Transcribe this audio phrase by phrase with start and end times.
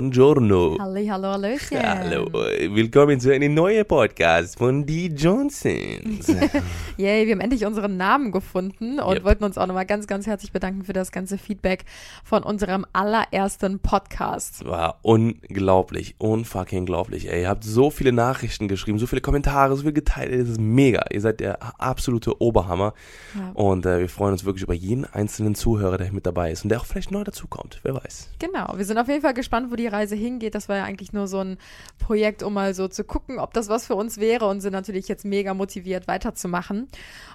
[0.00, 0.76] Buongiorno.
[0.78, 1.82] Halli, hallo, hallöchen.
[1.82, 6.28] Hallo, willkommen zu einem neuen Podcast von Die Johnsons.
[6.96, 9.24] Yay, wir haben endlich unseren Namen gefunden und Yep.
[9.24, 11.86] wollten uns auch nochmal ganz, ganz herzlich bedanken für das ganze Feedback
[12.22, 14.64] von unserem allerersten Podcast.
[14.64, 17.28] War unglaublich, unfucking glaublich.
[17.28, 20.32] Ey, ihr habt so viele Nachrichten geschrieben, so viele Kommentare, so viel geteilt.
[20.32, 21.04] Das ist mega.
[21.10, 22.94] Ihr seid der absolute Oberhammer.
[23.36, 23.50] Ja.
[23.54, 26.68] Und äh, wir freuen uns wirklich über jeden einzelnen Zuhörer, der mit dabei ist und
[26.68, 27.80] der auch vielleicht neu dazukommt.
[27.82, 28.28] Wer weiß.
[28.38, 30.54] Genau, wir sind auf jeden Fall gespannt, wo die Reise hingeht.
[30.54, 31.58] Das war ja eigentlich nur so ein
[31.98, 35.08] Projekt, um mal so zu gucken, ob das was für uns wäre und sind natürlich
[35.08, 36.88] jetzt mega motiviert, weiterzumachen.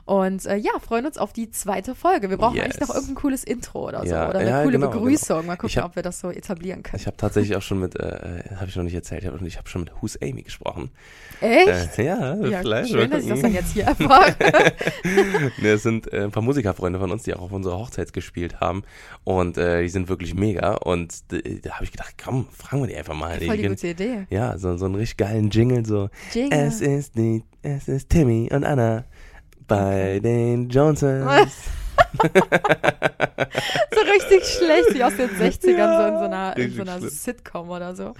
[0.05, 2.29] Und äh, ja, freuen uns auf die zweite Folge.
[2.29, 2.65] Wir brauchen Yes.
[2.65, 5.45] eigentlich noch irgendein cooles Intro oder so Ja, oder eine ja, coole genau, Begrüßung.
[5.47, 6.99] Mal gucken, hab- ob wir das so etablieren können.
[7.01, 9.81] Ich habe tatsächlich auch schon mit, äh, habe ich noch nicht erzählt, ich habe schon
[9.81, 10.91] mit Who's Amy gesprochen.
[11.41, 11.97] Echt?
[11.97, 12.91] Äh, ja, ja, vielleicht.
[12.91, 14.35] schön, dass ich das dann jetzt hier erfahre.
[15.61, 18.59] Ne, es sind äh, ein paar Musikerfreunde von uns, die auch auf unserer Hochzeit gespielt
[18.59, 18.83] haben.
[19.23, 20.73] Und äh, die sind wirklich mega.
[20.75, 23.39] Und äh, da habe ich gedacht, komm, fragen wir die einfach mal.
[23.41, 24.27] Voll die Die- gute Idee.
[24.29, 26.09] ja, so, so einen richtig geilen Jingle, so.
[26.33, 26.59] Jingle.
[26.59, 29.03] Es ist die, es ist Timmy und Anna
[29.67, 31.71] bei den Johnsons.
[32.17, 36.99] so richtig schlecht, wie aus den 60ern, so in so einer, in so einer.
[37.01, 38.13] Sitcom oder so.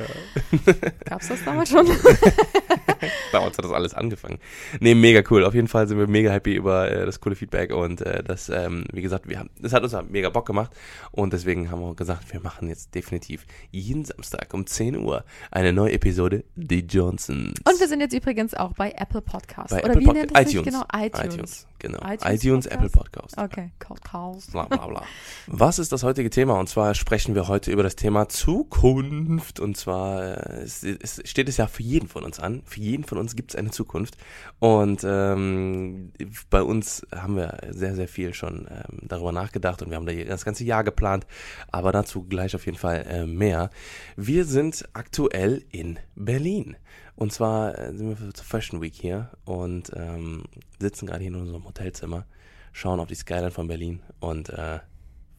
[1.05, 1.85] Gab's das damals schon?
[3.31, 4.39] Damals hat das alles angefangen.
[4.79, 5.43] Nee, mega cool.
[5.45, 8.49] Auf jeden Fall sind wir mega happy über äh, das coole Feedback und äh, das,
[8.49, 10.71] ähm, wie gesagt, wir haben, das hat uns halt mega Bock gemacht
[11.11, 15.73] und deswegen haben wir gesagt, wir machen jetzt definitiv jeden Samstag um 10 Uhr eine
[15.73, 17.53] neue Episode Die Johnsons.
[17.63, 19.71] Und wir sind jetzt übrigens auch bei Apple Podcasts.
[19.71, 20.65] bei oder Apple wie Pod- nennt sich iTunes.
[20.65, 20.83] genau?
[20.93, 21.33] iTunes.
[21.33, 21.97] iTunes, genau.
[21.99, 22.65] iTunes iTunes?
[22.67, 23.37] Apple Podcast.
[23.37, 24.51] Okay, Podcast.
[24.51, 25.03] Bla bla bla.
[25.47, 26.59] Was ist das heutige Thema?
[26.59, 29.59] Und zwar sprechen wir heute über das Thema Zukunft.
[29.59, 32.63] Und zwar äh, es, es steht es ja für jeden von uns an.
[32.65, 34.17] Für jeden von uns gibt es eine Zukunft.
[34.59, 36.11] Und ähm,
[36.49, 40.13] bei uns haben wir sehr, sehr viel schon ähm, darüber nachgedacht und wir haben da
[40.13, 41.27] das ganze Jahr geplant.
[41.71, 43.69] Aber dazu gleich auf jeden Fall äh, mehr.
[44.15, 46.75] Wir sind aktuell in Berlin.
[47.15, 50.43] Und zwar äh, sind wir zur Fashion Week hier und ähm,
[50.79, 52.25] sitzen gerade hier in unserem Hotelzimmer
[52.75, 54.79] schauen auf die Skyline von Berlin und äh,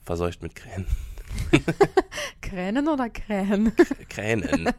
[0.02, 0.86] verseucht mit Krähen.
[2.40, 3.72] Kränen oder Krähen?
[4.08, 4.70] Kränen.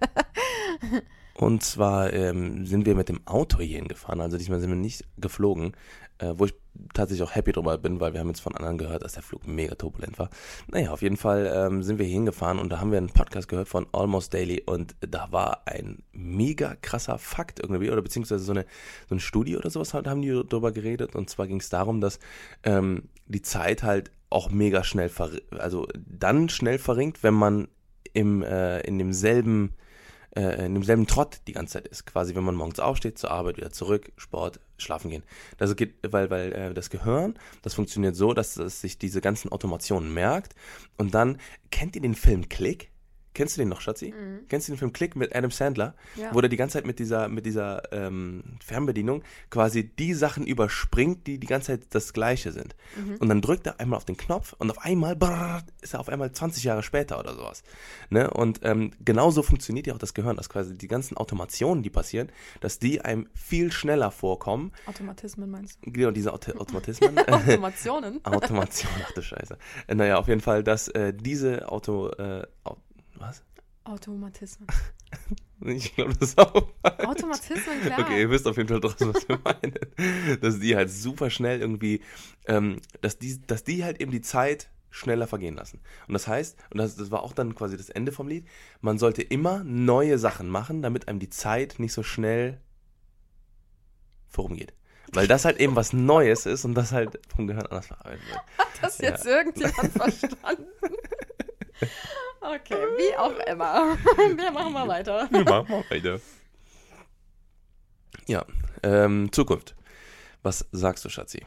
[1.37, 5.05] und zwar ähm, sind wir mit dem Auto hierhin gefahren, also diesmal sind wir nicht
[5.17, 5.73] geflogen,
[6.17, 6.55] äh, wo ich
[6.93, 9.47] tatsächlich auch happy drüber bin, weil wir haben jetzt von anderen gehört, dass der Flug
[9.47, 10.29] mega turbulent war.
[10.67, 13.47] Naja, auf jeden Fall ähm, sind wir hier hingefahren und da haben wir einen Podcast
[13.47, 18.51] gehört von Almost Daily und da war ein mega krasser Fakt irgendwie oder beziehungsweise so,
[18.51, 18.65] eine,
[19.07, 22.19] so ein Studie oder sowas haben die darüber geredet und zwar ging es darum, dass
[22.63, 25.11] ähm, die Zeit halt auch mega schnell,
[25.51, 27.67] also dann schnell verringt, wenn man
[28.13, 29.73] im, äh, in demselben
[30.37, 32.05] äh, in demselben Trott die ganze Zeit ist.
[32.05, 35.23] Quasi, wenn man morgens aufsteht, zur Arbeit, wieder zurück, Sport, schlafen gehen.
[35.57, 39.51] Das geht, weil, weil äh, das Gehirn, das funktioniert so, dass es sich diese ganzen
[39.51, 40.53] Automationen merkt
[40.97, 41.39] und dann,
[41.71, 42.91] kennt ihr den Film Click?
[43.37, 44.15] Kennst du den noch, Schatzi?
[44.49, 45.93] Kennst du den Film Click mit Adam Sandler?
[46.15, 46.33] Ja.
[46.33, 49.21] Wo der die ganze Zeit mit dieser, mit dieser ähm, Fernbedienung
[49.51, 52.75] quasi die Sachen überspringt, die die ganze Zeit das Gleiche sind.
[53.19, 56.09] Und dann drückt er einmal auf den Knopf und auf einmal brrr, ist er auf
[56.09, 57.61] einmal 20 Jahre später oder sowas.
[58.09, 58.27] Ne?
[58.31, 62.31] Und ähm, genauso funktioniert ja auch das Gehirn, dass quasi die ganzen Automationen, die passieren,
[62.59, 64.71] dass die einem viel schneller vorkommen.
[64.87, 65.91] Automatismen meinst du?
[65.91, 67.19] Genau, diese Auto Automatismen.
[67.27, 68.19] Automationen?
[68.25, 69.59] Automation, ach du Scheiße.
[69.85, 72.09] Äh, Naja, auf jeden Fall, dass äh, diese Auto...
[72.09, 72.47] Äh,
[73.19, 73.43] was?
[73.83, 74.67] Automatismen.
[75.65, 77.07] Ich glaube, das ist auch falsch.
[77.07, 77.99] Automatismen, klar.
[78.01, 80.39] Okay, ihr wisst auf jeden Fall trotzdem, was wir meinen.
[80.39, 82.01] Dass die halt super schnell irgendwie,
[82.45, 85.79] ähm, dass, die, dass die halt eben die Zeit schneller vergehen lassen.
[86.07, 88.47] Und das heißt, und das, das war auch dann quasi das Ende vom Lied,
[88.81, 92.61] man sollte immer neue Sachen machen, damit einem die Zeit nicht so schnell
[94.27, 94.73] vorumgeht.
[95.13, 98.39] Weil das halt eben was Neues ist und das halt vom Gehirn anders verarbeitet wird.
[98.57, 100.67] Hat das jetzt irgendjemand verstanden?
[102.41, 103.97] Okay, wie auch immer.
[104.37, 105.27] Wir machen mal weiter.
[105.31, 106.19] Wir machen mal weiter.
[108.27, 108.45] Ja,
[108.83, 109.75] ähm, Zukunft.
[110.43, 111.43] Was sagst du, Schatzi?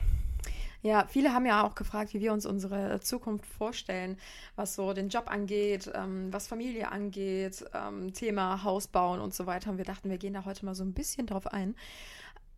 [0.82, 4.16] Ja, viele haben ja auch gefragt, wie wir uns unsere Zukunft vorstellen,
[4.56, 9.46] was so den Job angeht, ähm, was Familie angeht, ähm, Thema Haus bauen und so
[9.46, 9.70] weiter.
[9.70, 11.76] Und wir dachten, wir gehen da heute mal so ein bisschen drauf ein.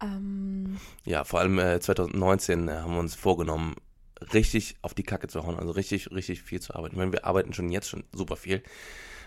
[0.00, 3.74] Ähm, Ja, vor allem äh, 2019 äh, haben wir uns vorgenommen,
[4.32, 6.94] richtig auf die Kacke zu hauen, also richtig, richtig viel zu arbeiten.
[6.94, 8.62] Ich meine, wir arbeiten schon jetzt schon super viel,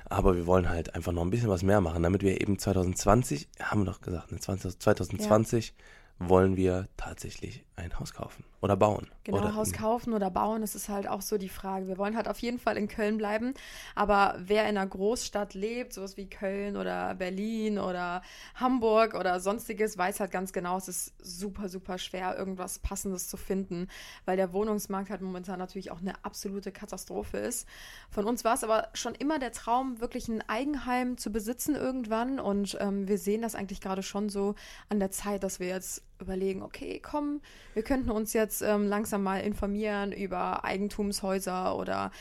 [0.06, 3.48] aber wir wollen halt einfach noch ein bisschen was mehr machen, damit wir eben 2020,
[3.60, 5.74] haben wir doch gesagt, ne, 20, 2020
[6.20, 9.08] wollen wir tatsächlich ein Haus kaufen oder bauen.
[9.26, 11.88] Genau, oder, Haus kaufen oder bauen, das ist halt auch so die Frage.
[11.88, 13.54] Wir wollen halt auf jeden Fall in Köln bleiben,
[13.96, 18.22] aber wer in einer Großstadt lebt, sowas wie Köln oder Berlin oder
[18.56, 23.36] Hamburg oder sonstiges, weiß halt ganz genau, es ist super, super schwer, irgendwas Passendes zu
[23.36, 23.88] finden,
[24.24, 27.68] weil der Wohnungsmarkt halt momentan natürlich auch eine absolute Katastrophe ist.
[28.10, 32.40] Von uns war es aber schon immer der Traum, wirklich ein Eigenheim zu besitzen irgendwann
[32.40, 34.56] und ähm, wir sehen das eigentlich gerade schon so
[34.88, 37.42] an der Zeit, dass wir jetzt überlegen, okay, komm,
[37.74, 42.12] wir könnten uns jetzt ähm, langsam mal informieren über Eigentumshäuser oder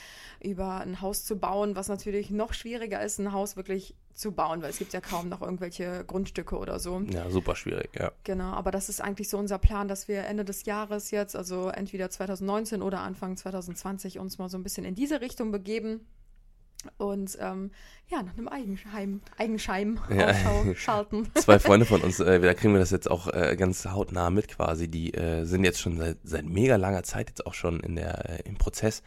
[0.42, 4.62] über ein Haus zu bauen, was natürlich noch schwieriger ist, ein Haus wirklich zu bauen,
[4.62, 7.00] weil es gibt ja kaum noch irgendwelche Grundstücke oder so.
[7.10, 8.12] Ja, super schwierig, ja.
[8.22, 11.68] Genau, aber das ist eigentlich so unser Plan, dass wir Ende des Jahres jetzt, also
[11.68, 16.06] entweder 2019 oder Anfang 2020, uns mal so ein bisschen in diese Richtung begeben
[16.98, 17.70] und ähm,
[18.08, 20.34] ja, nach einem Eigenheim, Eigenscheim ja.
[20.74, 21.28] schalten.
[21.34, 24.48] Zwei Freunde von uns, äh, da kriegen wir das jetzt auch äh, ganz hautnah mit
[24.48, 27.96] quasi, die äh, sind jetzt schon seit, seit mega langer Zeit jetzt auch schon in
[27.96, 29.02] der, äh, im Prozess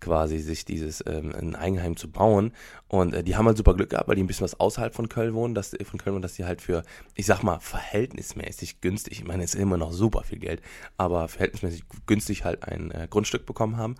[0.00, 2.52] quasi, sich dieses ähm, ein Eigenheim zu bauen
[2.88, 5.08] und äh, die haben halt super Glück gehabt, weil die ein bisschen was außerhalb von
[5.08, 6.82] Köln wohnen, dass, von Köln wohnen, dass die halt für,
[7.14, 10.60] ich sag mal, verhältnismäßig günstig, ich meine, es ist immer noch super viel Geld,
[10.96, 13.94] aber verhältnismäßig günstig halt ein äh, Grundstück bekommen haben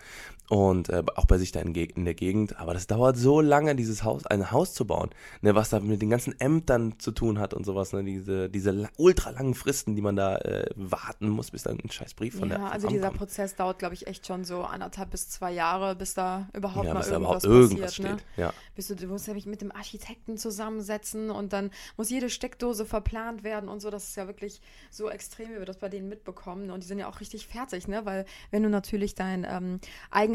[0.51, 2.59] und äh, auch bei sich da in, in, der Gegend.
[2.59, 5.11] Aber das dauert so lange, dieses Haus, ein Haus zu bauen,
[5.43, 8.89] ne, was da mit den ganzen Ämtern zu tun hat und sowas, ne, diese, diese
[8.97, 12.51] ultra langen Fristen, die man da äh, warten muss, bis da ein scheiß Brief von
[12.51, 13.19] ja, der Ja, also dieser kommt.
[13.19, 16.95] Prozess dauert, glaube ich, echt schon so anderthalb bis zwei Jahre, bis da überhaupt ja,
[16.95, 18.13] mal bis irgendwas, da überhaupt irgendwas passiert.
[18.13, 18.19] Ne?
[18.19, 18.27] Steht.
[18.37, 18.53] Ja.
[18.75, 23.45] Bis du, du musst ja mit dem Architekten zusammensetzen und dann muss jede Steckdose verplant
[23.45, 23.91] werden und so.
[23.91, 24.61] Das ist ja wirklich
[24.91, 26.73] so extrem, wie wir das bei denen mitbekommen.
[26.73, 28.05] Und die sind ja auch richtig fertig, ne?
[28.05, 29.79] Weil wenn du natürlich dein ähm,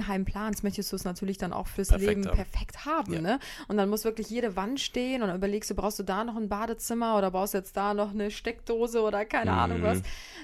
[0.05, 2.35] Eigenheim planst, möchtest du es natürlich dann auch fürs Perfekt Leben haben.
[2.35, 3.13] perfekt haben.
[3.13, 3.21] Ja.
[3.21, 3.39] Ne?
[3.67, 6.35] Und dann muss wirklich jede Wand stehen und dann überlegst du, brauchst du da noch
[6.35, 9.57] ein Badezimmer oder brauchst du jetzt da noch eine Steckdose oder keine Mhm.
[9.57, 10.01] Ahnung was.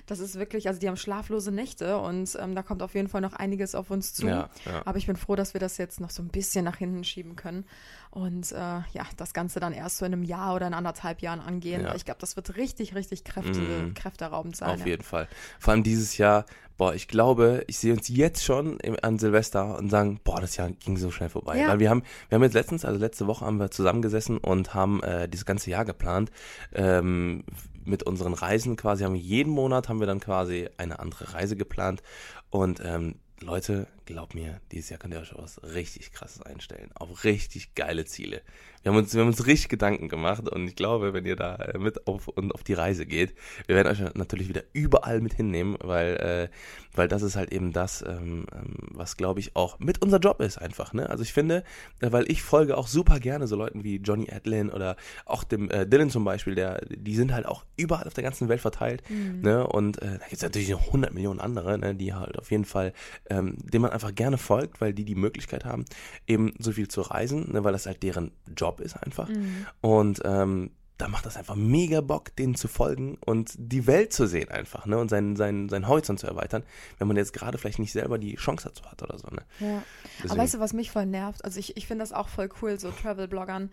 [0.07, 3.21] Das ist wirklich, also die haben schlaflose Nächte und ähm, da kommt auf jeden Fall
[3.21, 4.27] noch einiges auf uns zu.
[4.27, 4.81] Ja, ja.
[4.85, 7.35] Aber ich bin froh, dass wir das jetzt noch so ein bisschen nach hinten schieben
[7.35, 7.65] können
[8.11, 11.39] und äh, ja, das Ganze dann erst so in einem Jahr oder in anderthalb Jahren
[11.39, 11.83] angehen.
[11.83, 11.95] Ja.
[11.95, 13.93] Ich glaube, das wird richtig, richtig kräfte, Mhm.
[13.93, 14.69] kräfteraubend sein.
[14.69, 14.87] Auf ja.
[14.87, 15.29] jeden Fall.
[15.59, 16.45] Vor allem dieses Jahr,
[16.77, 20.57] boah, ich glaube, ich sehe uns jetzt schon im, an Silvester und sagen, boah, das
[20.57, 21.57] Jahr ging so schnell vorbei.
[21.57, 21.69] Ja.
[21.69, 25.01] Weil wir haben, wir haben jetzt letztens, also letzte Woche haben wir zusammengesessen und haben
[25.03, 26.31] äh, dieses ganze Jahr geplant.
[26.73, 27.45] Ähm,
[27.85, 31.55] mit unseren Reisen quasi haben wir jeden Monat haben wir dann quasi eine andere Reise
[31.55, 32.03] geplant
[32.49, 36.91] und ähm, Leute, glaubt mir, dieses Jahr könnt ihr euch was richtig krasses einstellen.
[36.95, 38.41] Auf richtig geile Ziele.
[38.83, 41.55] Wir haben uns, wir haben uns richtig Gedanken gemacht und ich glaube, wenn ihr da
[41.55, 43.35] äh, mit auf und auf die Reise geht,
[43.67, 46.49] wir werden euch natürlich wieder überall mit hinnehmen, weil, äh,
[46.95, 50.41] weil das ist halt eben das, ähm, ähm, was glaube ich auch mit unser Job
[50.41, 50.93] ist einfach.
[50.93, 51.07] Ne?
[51.09, 51.63] Also ich finde,
[51.99, 55.69] äh, weil ich folge auch super gerne so Leuten wie Johnny Adlin oder auch dem
[55.69, 59.03] äh, Dylan zum Beispiel, der, die sind halt auch überall auf der ganzen Welt verteilt.
[59.09, 59.41] Mhm.
[59.41, 59.67] Ne?
[59.67, 61.93] Und äh, da gibt es natürlich noch 100 Millionen andere, ne?
[61.93, 62.93] die halt auf jeden Fall,
[63.29, 65.85] ähm, denen man einfach gerne folgt, weil die die Möglichkeit haben,
[66.25, 67.63] eben so viel zu reisen, ne?
[67.63, 69.29] weil das halt deren Job ist einfach.
[69.29, 69.67] Mhm.
[69.81, 74.27] Und ähm, da macht das einfach mega Bock, denen zu folgen und die Welt zu
[74.27, 74.99] sehen einfach, ne?
[74.99, 76.61] Und seinen, seinen, seinen Horizont zu erweitern,
[76.99, 79.41] wenn man jetzt gerade vielleicht nicht selber die Chance dazu hat oder so, ne?
[79.59, 79.83] Ja.
[80.17, 81.43] Deswegen- Aber weißt du, was mich voll nervt?
[81.43, 83.71] Also ich, ich finde das auch voll cool, so Travel-Bloggern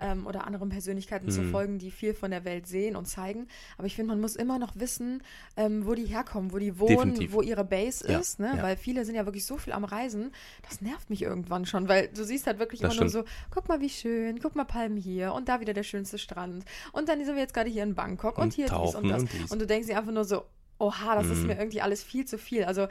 [0.00, 1.50] ähm, oder anderen Persönlichkeiten zu Mhm.
[1.50, 3.48] folgen, die viel von der Welt sehen und zeigen.
[3.76, 5.22] Aber ich finde, man muss immer noch wissen,
[5.56, 7.32] ähm, wo die herkommen, wo die wohnen, Definitiv.
[7.32, 8.54] wo ihre Base Ja, ist, ne?
[8.56, 8.62] ja.
[8.62, 10.32] Weil viele sind ja wirklich so viel am Reisen.
[10.68, 13.68] Das nervt mich irgendwann schon, weil du siehst halt wirklich Das immer nur so, guck
[13.68, 16.64] mal, wie schön, guck mal Palmen hier und da wieder der schönste Strand.
[16.92, 19.20] Und dann sind wir jetzt gerade hier in Bangkok und, Und hier dies und das.
[19.22, 19.50] und dies.
[19.50, 20.44] und du denkst dir einfach nur so,
[20.78, 21.46] oha, das ist Mhm.
[21.48, 22.64] mir irgendwie alles viel zu viel.
[22.64, 22.86] Also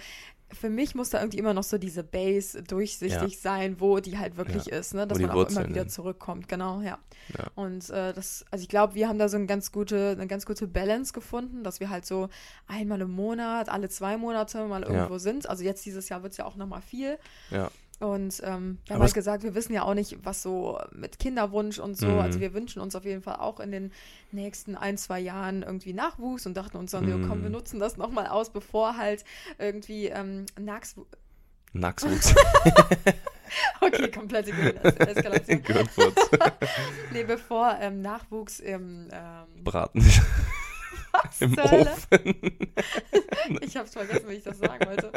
[0.52, 4.38] für mich muss da irgendwie immer noch so diese Base durchsichtig sein, wo die halt
[4.38, 5.06] wirklich ist, ne?
[5.06, 5.92] dass man auch immer wieder sind.
[5.92, 6.98] zurückkommt, genau, ja.
[7.38, 7.48] Ja.
[7.56, 10.46] Und äh, das, also ich glaube, wir haben da so eine ganz gute, eine ganz
[10.46, 12.30] gute Balance gefunden, dass wir halt so
[12.68, 14.90] einmal im Monat, alle zwei Monate mal Ja.
[14.90, 15.50] irgendwo sind.
[15.50, 17.18] Also jetzt dieses Jahr wird es ja auch nochmal viel.
[17.52, 17.70] Ja.
[18.00, 21.18] Und ähm, wir haben halt es- gesagt, wir wissen ja auch nicht, was so mit
[21.18, 22.06] Kinderwunsch und so.
[22.08, 22.20] Mhm.
[22.20, 23.92] Also wir wünschen uns auf jeden Fall auch in den
[24.32, 27.44] nächsten ein, zwei Jahren irgendwie Nachwuchs und dachten uns dann, ja, komm, Mhm.
[27.44, 29.26] wir nutzen das nochmal aus, bevor halt
[29.58, 31.08] irgendwie ähm, Nachwuchs.
[31.74, 32.34] Nachwuchs.
[33.82, 34.52] Okay, komplette
[34.84, 35.64] Es- Eskalation.
[37.14, 40.06] Nee, bevor ähm, Nachwuchs im ähm, Braten.
[41.40, 41.58] Im?
[41.58, 42.36] Ofen.
[43.62, 45.12] Ich hab's vergessen, wie ich das sagen wollte.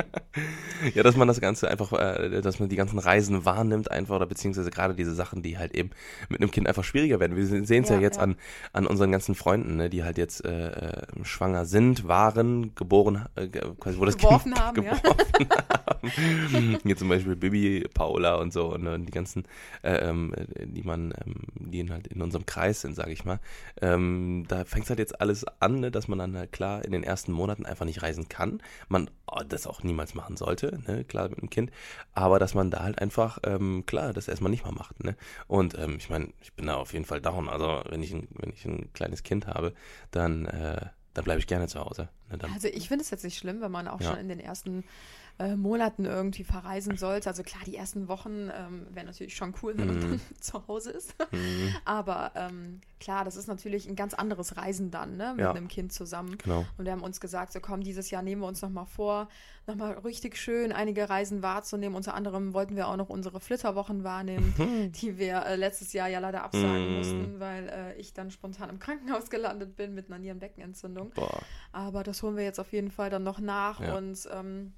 [0.95, 4.27] Ja, dass man das Ganze einfach, äh, dass man die ganzen Reisen wahrnimmt einfach oder
[4.27, 5.91] beziehungsweise gerade diese Sachen, die halt eben
[6.29, 7.37] mit einem Kind einfach schwieriger werden.
[7.37, 8.23] Wir sehen es ja, Ja, jetzt ja.
[8.23, 8.37] An,
[8.73, 13.49] an unseren ganzen Freunden, ne, die halt jetzt äh, äh, schwanger sind, waren, geboren, äh,
[13.49, 14.95] quasi wo das Geworfen Kind haben, ja.
[14.95, 16.79] geworfen haben.
[16.85, 19.45] Hier zum Beispiel Bibi, Paula und so und, äh, die ganzen,
[19.83, 23.41] äh, ähm, die man, ähm, die halt in unserem Kreis sind, sage ich mal,
[23.81, 27.03] ähm, da fängt halt jetzt alles an, ne, dass man dann halt klar in den
[27.03, 28.63] ersten Monaten einfach nicht reisen kann.
[28.89, 31.71] Man oh, das auch niemals machen sollte, ne, klar mit einem Kind,
[32.13, 35.03] aber dass man da halt einfach, ähm, klar, das erstmal nicht mal macht.
[35.03, 35.17] Ne?
[35.47, 37.49] Und ähm, ich meine, ich bin da auf jeden Fall down.
[37.49, 39.75] Also wenn ich ein, wenn ich ein kleines Kind habe,
[40.11, 42.09] dann, äh, dann bleibe ich gerne zu Hause.
[42.31, 42.39] Ne?
[42.55, 44.11] also ich finde es jetzt nicht schlimm, wenn man auch ja.
[44.11, 44.85] schon in den ersten
[45.41, 47.31] äh, Monaten irgendwie verreisen sollte.
[47.31, 50.03] Also klar, die ersten Wochen ähm, wäre natürlich schon cool, wenn man mm.
[50.03, 51.15] dann zu Hause ist.
[51.33, 51.69] Mm.
[51.87, 55.53] Aber ähm, klar, das ist natürlich ein ganz anderes Reisen dann, ne, mit ja.
[55.53, 56.37] einem Kind zusammen.
[56.37, 56.67] Genau.
[56.77, 59.29] Und wir haben uns gesagt, so komm, dieses Jahr nehmen wir uns nochmal vor,
[59.67, 61.97] nochmal richtig schön einige Reisen wahrzunehmen.
[61.97, 64.93] Unter anderem wollten wir auch noch unsere Flitterwochen wahrnehmen, mhm.
[64.93, 66.97] die wir äh, letztes Jahr ja leider absagen mm.
[66.99, 71.13] mussten, weil äh, ich dann spontan im Krankenhaus gelandet bin mit einer Nierenbeckenentzündung.
[71.15, 71.41] Boah.
[71.73, 73.97] Aber das holen wir jetzt auf jeden Fall dann noch nach ja.
[73.97, 74.75] und ähm,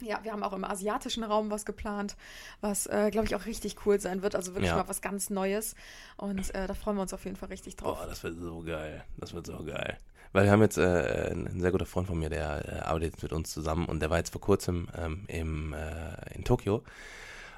[0.00, 2.16] ja, wir haben auch im asiatischen Raum was geplant,
[2.60, 4.34] was, äh, glaube ich, auch richtig cool sein wird.
[4.34, 4.76] Also wirklich ja.
[4.76, 5.74] mal was ganz Neues.
[6.16, 7.98] Und äh, da freuen wir uns auf jeden Fall richtig drauf.
[8.02, 9.04] Oh, das wird so geil.
[9.16, 9.98] Das wird so geil.
[10.32, 13.32] Weil wir haben jetzt äh, ein sehr guter Freund von mir, der äh, arbeitet mit
[13.32, 16.82] uns zusammen und der war jetzt vor kurzem ähm, im, äh, in Tokio.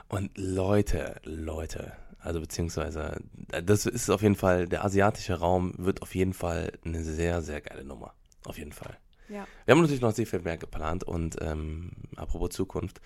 [0.08, 3.16] Und Leute, Leute, also beziehungsweise,
[3.64, 7.60] das ist auf jeden Fall, der asiatische Raum wird auf jeden Fall eine sehr, sehr
[7.60, 8.12] geile Nummer.
[8.44, 8.96] Auf jeden Fall.
[9.30, 9.46] Ja.
[9.64, 13.00] Wir haben natürlich noch sehr viel mehr geplant und ähm, apropos Zukunft,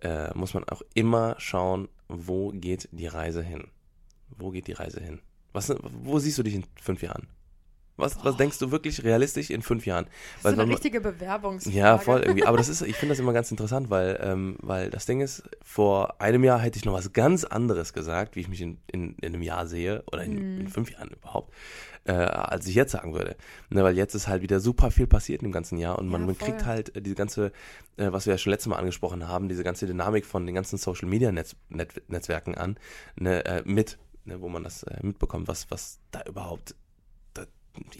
[0.00, 3.68] äh, muss man auch immer schauen, wo geht die Reise hin?
[4.36, 5.20] Wo geht die Reise hin?
[5.52, 7.28] Was, wo siehst du dich in fünf Jahren?
[8.02, 10.06] Was, was denkst du wirklich realistisch in fünf Jahren?
[10.36, 11.76] Das weil, ist eine richtige Bewerbungsfrage.
[11.76, 12.44] Ja, voll irgendwie.
[12.44, 15.42] Aber das ist, ich finde das immer ganz interessant, weil, ähm, weil das Ding ist,
[15.62, 19.14] vor einem Jahr hätte ich noch was ganz anderes gesagt, wie ich mich in, in,
[19.16, 20.60] in einem Jahr sehe oder in, mm.
[20.60, 21.52] in fünf Jahren überhaupt
[22.04, 23.36] äh, als ich jetzt sagen würde.
[23.70, 26.26] Ne, weil jetzt ist halt wieder super viel passiert im ganzen Jahr und man, ja,
[26.26, 27.52] man kriegt halt äh, diese ganze,
[27.96, 30.78] äh, was wir ja schon letztes Mal angesprochen haben, diese ganze Dynamik von den ganzen
[30.78, 32.76] Social Media Netz, Net, Netzwerken an,
[33.16, 36.74] ne, äh, mit, ne, wo man das äh, mitbekommt, was, was da überhaupt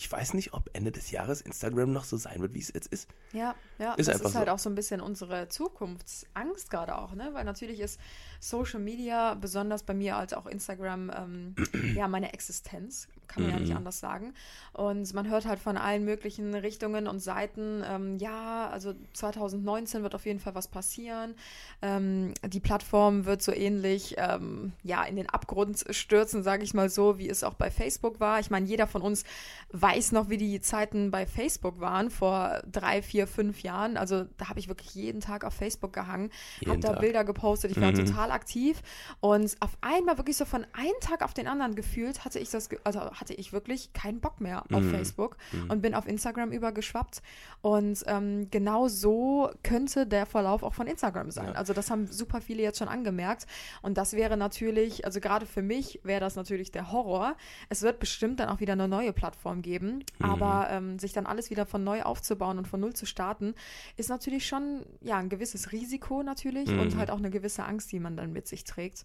[0.02, 2.88] ich weiß nicht, ob Ende des Jahres Instagram noch so sein wird, wie es jetzt
[2.88, 3.08] ist.
[3.32, 4.54] Ja, ja, ist das ist halt so.
[4.54, 7.30] auch so ein bisschen unsere Zukunftsangst gerade auch, ne?
[7.34, 8.00] Weil natürlich ist
[8.40, 11.54] Social Media, besonders bei mir als auch Instagram, ähm,
[11.94, 13.56] ja, meine Existenz, kann man mhm.
[13.56, 13.76] ja nicht mhm.
[13.76, 14.34] anders sagen.
[14.72, 20.16] Und man hört halt von allen möglichen Richtungen und Seiten, ähm, ja, also 2019 wird
[20.16, 21.34] auf jeden Fall was passieren.
[21.80, 26.90] Ähm, die Plattform wird so ähnlich, ähm, ja, in den Abgrund stürzen, sage ich mal
[26.90, 28.40] so, wie es auch bei Facebook war.
[28.40, 29.22] Ich meine, jeder von uns
[29.70, 33.96] weiß noch, wie die Zeiten bei Facebook waren vor drei, vier, fünf Jahren.
[33.96, 36.30] Also da habe ich wirklich jeden Tag auf Facebook gehangen,
[36.66, 37.70] habe da Bilder gepostet.
[37.70, 38.06] Ich war mhm.
[38.06, 38.82] total aktiv
[39.20, 42.68] und auf einmal wirklich so von einem Tag auf den anderen gefühlt hatte ich das,
[42.84, 44.90] also hatte ich wirklich keinen Bock mehr auf mhm.
[44.90, 45.70] Facebook mhm.
[45.70, 47.22] und bin auf Instagram übergeschwappt.
[47.60, 51.48] Und ähm, genau so könnte der Verlauf auch von Instagram sein.
[51.48, 51.52] Ja.
[51.52, 53.46] Also das haben super viele jetzt schon angemerkt.
[53.82, 57.36] Und das wäre natürlich, also gerade für mich wäre das natürlich der Horror.
[57.68, 59.81] Es wird bestimmt dann auch wieder eine neue Plattform geben.
[59.82, 60.24] Mhm.
[60.24, 63.54] Aber ähm, sich dann alles wieder von neu aufzubauen und von null zu starten,
[63.96, 66.80] ist natürlich schon ja ein gewisses Risiko natürlich mhm.
[66.80, 69.04] und halt auch eine gewisse Angst, die man dann mit sich trägt.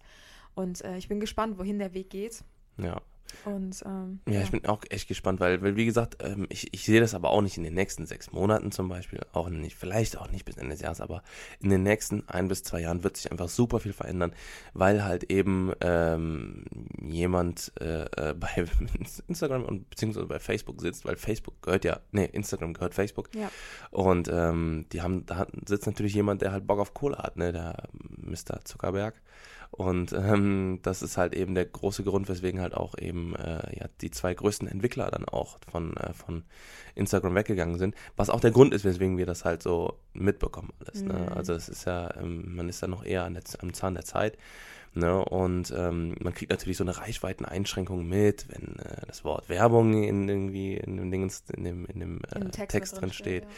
[0.54, 2.42] Und äh, ich bin gespannt, wohin der Weg geht.
[2.78, 3.00] Ja.
[3.44, 6.72] Und, ähm, ja, ja, ich bin auch echt gespannt, weil, weil wie gesagt, ähm, ich,
[6.72, 9.76] ich sehe das aber auch nicht in den nächsten sechs Monaten zum Beispiel, auch nicht,
[9.76, 11.22] vielleicht auch nicht bis Ende des Jahres, aber
[11.60, 14.32] in den nächsten ein bis zwei Jahren wird sich einfach super viel verändern,
[14.74, 16.64] weil halt eben ähm,
[17.00, 18.66] jemand äh, äh bei
[19.28, 23.34] Instagram und beziehungsweise bei Facebook sitzt, weil Facebook gehört ja, nee, Instagram gehört Facebook.
[23.34, 23.50] Ja.
[23.90, 27.52] Und ähm, die haben, da sitzt natürlich jemand, der halt Bock auf Kohle hat, ne,
[27.52, 28.64] der Mr.
[28.64, 29.14] Zuckerberg.
[29.70, 33.86] Und ähm, das ist halt eben der große Grund, weswegen halt auch eben äh, ja,
[34.00, 36.44] die zwei größten Entwickler dann auch von, äh, von
[36.94, 37.94] Instagram weggegangen sind.
[38.16, 41.02] Was auch der Grund ist, weswegen wir das halt so mitbekommen alles.
[41.02, 41.12] Ne?
[41.12, 41.28] Mhm.
[41.32, 44.04] Also es ist ja, ähm, man ist da noch eher an der, am Zahn der
[44.04, 44.36] Zeit.
[44.94, 45.24] Ne?
[45.24, 50.28] Und ähm, man kriegt natürlich so eine Reichweiteneinschränkung mit, wenn äh, das Wort Werbung in
[50.28, 53.44] irgendwie in dem Dingens, in dem, in dem äh, Text, Text drin steht.
[53.44, 53.50] Ja.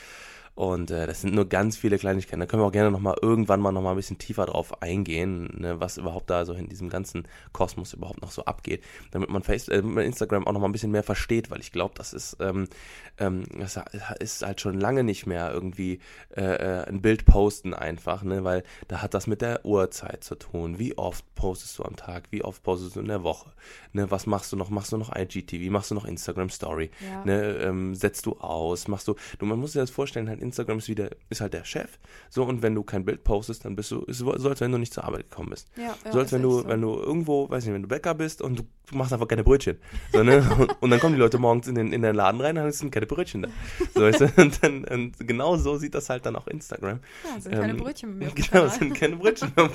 [0.61, 2.39] Und äh, das sind nur ganz viele Kleinigkeiten.
[2.39, 5.81] Da können wir auch gerne nochmal irgendwann mal nochmal ein bisschen tiefer drauf eingehen, ne,
[5.81, 9.69] was überhaupt da so in diesem ganzen Kosmos überhaupt noch so abgeht, damit man, Face
[9.69, 12.69] äh, Instagram auch nochmal ein bisschen mehr versteht, weil ich glaube, das ist, ähm,
[13.17, 13.81] ähm, das
[14.19, 16.01] ist halt schon lange nicht mehr irgendwie
[16.37, 20.35] äh, äh, ein Bild posten einfach, ne, weil da hat das mit der Uhrzeit zu
[20.35, 20.79] tun.
[20.79, 22.25] Wie oft postest du am Tag?
[22.33, 23.51] Wie oft postest du in der Woche?
[23.95, 24.69] Ne, was machst du noch?
[24.69, 25.71] Machst du noch IGTV?
[25.71, 26.91] Machst du noch Instagram Story?
[27.01, 27.25] Ja.
[27.25, 28.89] Ne, ähm, setzt du aus?
[28.89, 31.65] Machst du, du, man muss sich das vorstellen, halt Instagram ist wieder, ist halt der
[31.65, 31.99] Chef.
[32.29, 34.79] So, und wenn du kein Bild postest, dann bist du, ist so, als wenn du
[34.79, 35.69] nicht zur Arbeit gekommen bist.
[35.77, 36.69] Ja, ja, so als wenn du, so.
[36.69, 39.79] wenn du irgendwo, weiß nicht, wenn du Bäcker bist und du, machst einfach keine Brötchen.
[40.13, 40.39] So, ne?
[40.59, 42.91] und, und, dann kommen die Leute morgens in den, in den Laden rein, dann sind
[42.91, 43.49] keine Brötchen da.
[43.95, 44.33] So, weißt du?
[44.37, 47.01] und, dann, und genau so sieht das halt dann auch Instagram.
[47.25, 48.31] Ja, sind ähm, keine Brötchen mehr.
[48.35, 49.71] Genau, sind keine Brötchen mehr.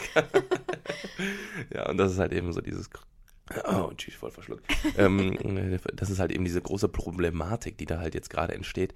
[1.74, 2.90] ja, und das ist halt eben so dieses
[3.68, 4.66] Oh, tschüss, voll verschluckt.
[4.98, 5.38] ähm,
[5.94, 8.96] das ist halt eben diese große Problematik, die da halt jetzt gerade entsteht.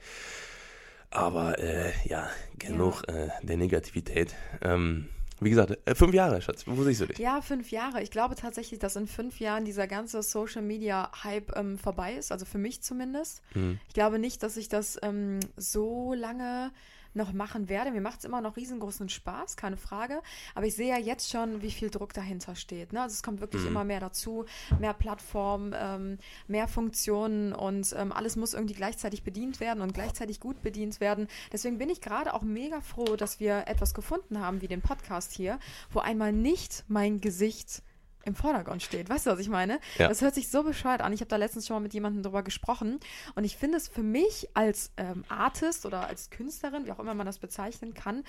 [1.12, 3.16] Aber äh, ja, genug ja.
[3.16, 4.36] Äh, der Negativität.
[4.62, 5.10] Ähm,
[5.42, 6.68] wie gesagt, äh, fünf Jahre, Schatz.
[6.68, 7.18] Wo siehst du dich?
[7.18, 8.02] Ja, fünf Jahre.
[8.02, 12.32] Ich glaube tatsächlich, dass in fünf Jahren dieser ganze Social Media Hype ähm, vorbei ist.
[12.32, 13.42] Also für mich zumindest.
[13.56, 13.80] Mhm.
[13.88, 16.72] Ich glaube nicht, dass ich das ähm, so lange
[17.14, 17.92] noch machen werde.
[17.92, 20.22] Mir macht es immer noch riesengroßen Spaß, keine Frage.
[20.56, 22.94] Aber ich sehe ja jetzt schon, wie viel Druck dahinter steht.
[22.94, 23.02] Ne?
[23.02, 23.70] Also es kommt wirklich mhm.
[23.70, 24.46] immer mehr dazu,
[24.80, 30.40] mehr Plattformen, ähm, mehr Funktionen und ähm, alles muss irgendwie gleichzeitig bedient werden und gleichzeitig
[30.40, 31.28] gut bedient werden.
[31.52, 35.32] Deswegen bin ich gerade auch mega froh, dass wir etwas gefunden haben wie den Podcast
[35.32, 35.60] hier,
[35.92, 37.84] wo einmal nicht mein Gesicht
[38.30, 39.10] im Vordergrund steht.
[39.10, 39.80] Weißt du, was ich meine?
[39.98, 40.08] Ja.
[40.08, 41.12] Das hört sich so bescheuert an.
[41.12, 43.00] Ich habe da letztens schon mal mit jemandem drüber gesprochen
[43.36, 47.14] und ich finde es für mich als ähm, Artist oder als Künstlerin, wie auch immer
[47.14, 48.24] man das bezeichnen kann,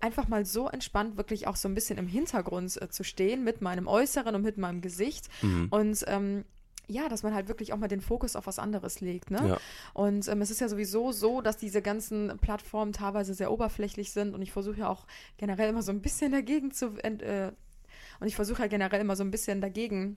[0.00, 3.62] einfach mal so entspannt, wirklich auch so ein bisschen im Hintergrund äh, zu stehen mit
[3.62, 5.68] meinem Äußeren und mit meinem Gesicht mhm.
[5.70, 6.44] und ähm,
[6.86, 9.30] ja, dass man halt wirklich auch mal den Fokus auf was anderes legt.
[9.30, 9.48] Ne?
[9.48, 9.58] Ja.
[9.94, 14.34] Und ähm, es ist ja sowieso so, dass diese ganzen Plattformen teilweise sehr oberflächlich sind
[14.34, 15.06] und ich versuche ja auch
[15.38, 17.52] generell immer so ein bisschen dagegen zu, äh,
[18.24, 20.16] und ich versuche ja generell immer so ein bisschen dagegen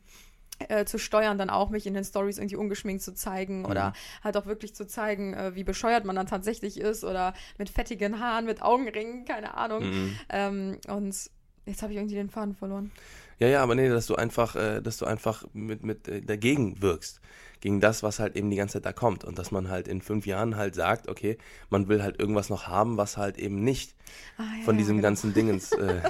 [0.70, 3.66] äh, zu steuern, dann auch mich in den Stories irgendwie ungeschminkt zu zeigen mhm.
[3.66, 3.92] oder
[4.24, 8.22] halt auch wirklich zu zeigen, äh, wie bescheuert man dann tatsächlich ist oder mit fettigen
[8.22, 9.84] Haaren, mit Augenringen, keine Ahnung.
[9.84, 10.20] Mhm.
[10.30, 11.30] Ähm, und
[11.66, 12.94] jetzt habe ich irgendwie den Faden verloren.
[13.40, 16.82] Ja, ja, aber nee, dass du einfach, äh, dass du einfach mit, mit äh, dagegen
[16.82, 17.20] wirkst
[17.62, 19.24] gegen das, was halt eben die ganze Zeit da kommt.
[19.24, 21.38] Und dass man halt in fünf Jahren halt sagt, okay,
[21.70, 23.96] man will halt irgendwas noch haben, was halt eben nicht
[24.38, 25.08] ah, ja, von diesem genau.
[25.08, 26.02] ganzen Dingens äh,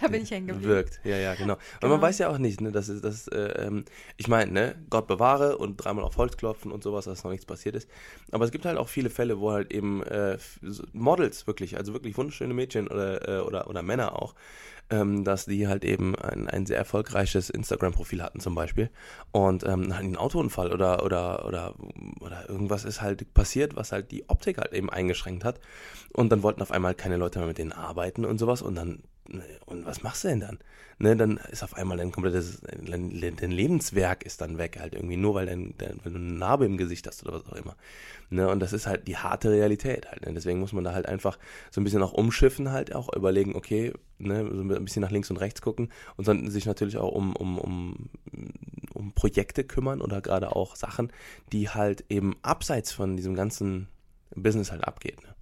[0.00, 1.00] da bin ich wirkt.
[1.04, 1.54] Ja, ja, genau.
[1.54, 1.66] genau.
[1.82, 3.84] Und man weiß ja auch nicht, ne, dass das, äh, ähm,
[4.16, 7.46] ich meine, ne, Gott bewahre und dreimal auf Holz klopfen und sowas, dass noch nichts
[7.46, 7.88] passiert ist.
[8.30, 10.38] Aber es gibt halt auch viele Fälle, wo halt eben äh,
[10.92, 14.34] Models wirklich, also wirklich wunderschöne Mädchen oder, äh, oder, oder Männer auch,
[14.90, 18.90] ähm, dass die halt eben ein, ein sehr erfolgreiches Instagram-Profil hatten zum Beispiel
[19.32, 21.74] und ähm, ein Autounfall oder, oder, oder,
[22.20, 25.60] oder irgendwas ist halt passiert, was halt die Optik halt eben eingeschränkt hat
[26.12, 29.02] und dann wollten auf einmal keine Leute mehr mit denen arbeiten und sowas und dann
[29.66, 30.58] und was machst du denn dann?
[30.98, 35.16] Ne, dann ist auf einmal dein komplettes, dein, dein Lebenswerk ist dann weg, halt irgendwie
[35.16, 37.76] nur, weil, dein, dein, weil du eine Narbe im Gesicht hast oder was auch immer.
[38.30, 40.24] Ne, und das ist halt die harte Realität halt.
[40.24, 40.34] Ne?
[40.34, 41.38] Deswegen muss man da halt einfach
[41.70, 45.30] so ein bisschen auch umschiffen, halt auch überlegen, okay, ne, so ein bisschen nach links
[45.30, 48.10] und rechts gucken und dann sich natürlich auch um, um, um,
[48.92, 51.12] um Projekte kümmern oder gerade auch Sachen,
[51.50, 53.88] die halt eben abseits von diesem ganzen
[54.34, 55.22] Business halt abgeht.
[55.22, 55.33] Ne?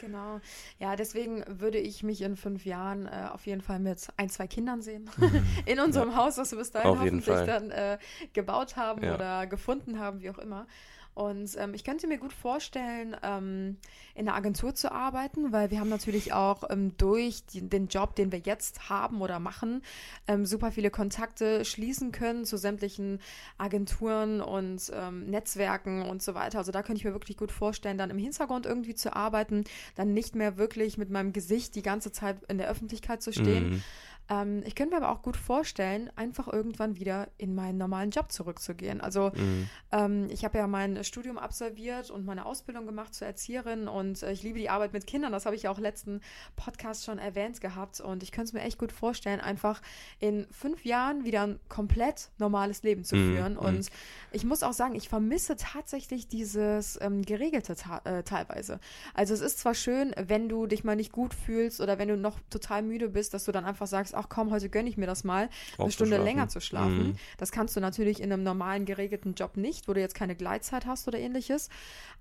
[0.00, 0.40] Genau.
[0.78, 4.46] Ja, deswegen würde ich mich in fünf Jahren äh, auf jeden Fall mit ein, zwei
[4.46, 5.10] Kindern sehen.
[5.18, 5.46] Mhm.
[5.66, 6.16] in unserem ja.
[6.16, 7.98] Haus, was wir bis dahin auf hoffentlich dann äh,
[8.32, 9.14] gebaut haben ja.
[9.14, 10.66] oder gefunden haben, wie auch immer.
[11.14, 13.76] Und ähm, ich könnte mir gut vorstellen, ähm,
[14.14, 18.14] in einer Agentur zu arbeiten, weil wir haben natürlich auch ähm, durch die, den Job,
[18.14, 19.82] den wir jetzt haben oder machen,
[20.28, 23.20] ähm, super viele Kontakte schließen können zu sämtlichen
[23.58, 26.58] Agenturen und ähm, Netzwerken und so weiter.
[26.58, 29.64] Also da könnte ich mir wirklich gut vorstellen, dann im Hintergrund irgendwie zu arbeiten,
[29.96, 33.70] dann nicht mehr wirklich mit meinem Gesicht die ganze Zeit in der Öffentlichkeit zu stehen.
[33.70, 33.82] Mhm
[34.30, 38.30] ähm, ich könnte mir aber auch gut vorstellen, einfach irgendwann wieder in meinen normalen Job
[38.30, 39.00] zurückzugehen.
[39.00, 39.68] Also mhm.
[39.90, 44.32] ähm, ich habe ja mein Studium absolviert und meine Ausbildung gemacht zur Erzieherin und äh,
[44.32, 45.32] ich liebe die Arbeit mit Kindern.
[45.32, 46.20] Das habe ich ja auch letzten
[46.54, 49.82] Podcast schon erwähnt gehabt und ich könnte es mir echt gut vorstellen, einfach
[50.20, 53.34] in fünf Jahren wieder ein komplett normales Leben zu mhm.
[53.34, 53.52] führen.
[53.54, 53.58] Mhm.
[53.58, 53.90] Und
[54.30, 58.78] ich muss auch sagen, ich vermisse tatsächlich dieses ähm, Geregelte äh, teilweise.
[59.12, 62.16] Also es ist zwar schön, wenn du dich mal nicht gut fühlst oder wenn du
[62.16, 65.06] noch total müde bist, dass du dann einfach sagst, ach komm, heute gönne ich mir
[65.06, 67.08] das mal, eine Stunde länger zu schlafen.
[67.08, 67.16] Mhm.
[67.38, 70.86] Das kannst du natürlich in einem normalen geregelten Job nicht, wo du jetzt keine Gleitzeit
[70.86, 71.68] hast oder ähnliches.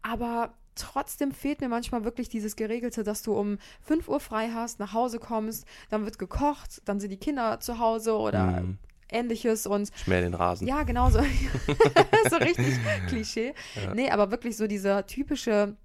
[0.02, 4.80] Aber trotzdem fehlt mir manchmal wirklich dieses Geregelte, dass du um 5 Uhr frei hast,
[4.80, 8.78] nach Hause kommst, dann wird gekocht, dann sind die Kinder zu Hause oder mhm.
[9.10, 10.68] ähnliches und Schmäh den Rasen.
[10.68, 11.20] Ja, genau so.
[12.30, 12.76] so richtig
[13.08, 13.54] Klischee.
[13.76, 13.94] Ja.
[13.94, 15.76] Nee, aber wirklich so dieser typische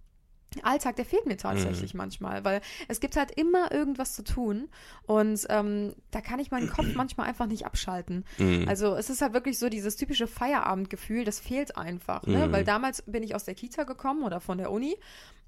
[0.62, 1.98] Alltag, der fehlt mir tatsächlich mhm.
[1.98, 4.68] manchmal, weil es gibt halt immer irgendwas zu tun
[5.06, 8.24] und ähm, da kann ich meinen Kopf manchmal einfach nicht abschalten.
[8.38, 8.66] Mhm.
[8.68, 12.46] Also es ist halt wirklich so dieses typische Feierabendgefühl, das fehlt einfach, ne?
[12.46, 12.52] Mhm.
[12.52, 14.96] weil damals bin ich aus der Kita gekommen oder von der Uni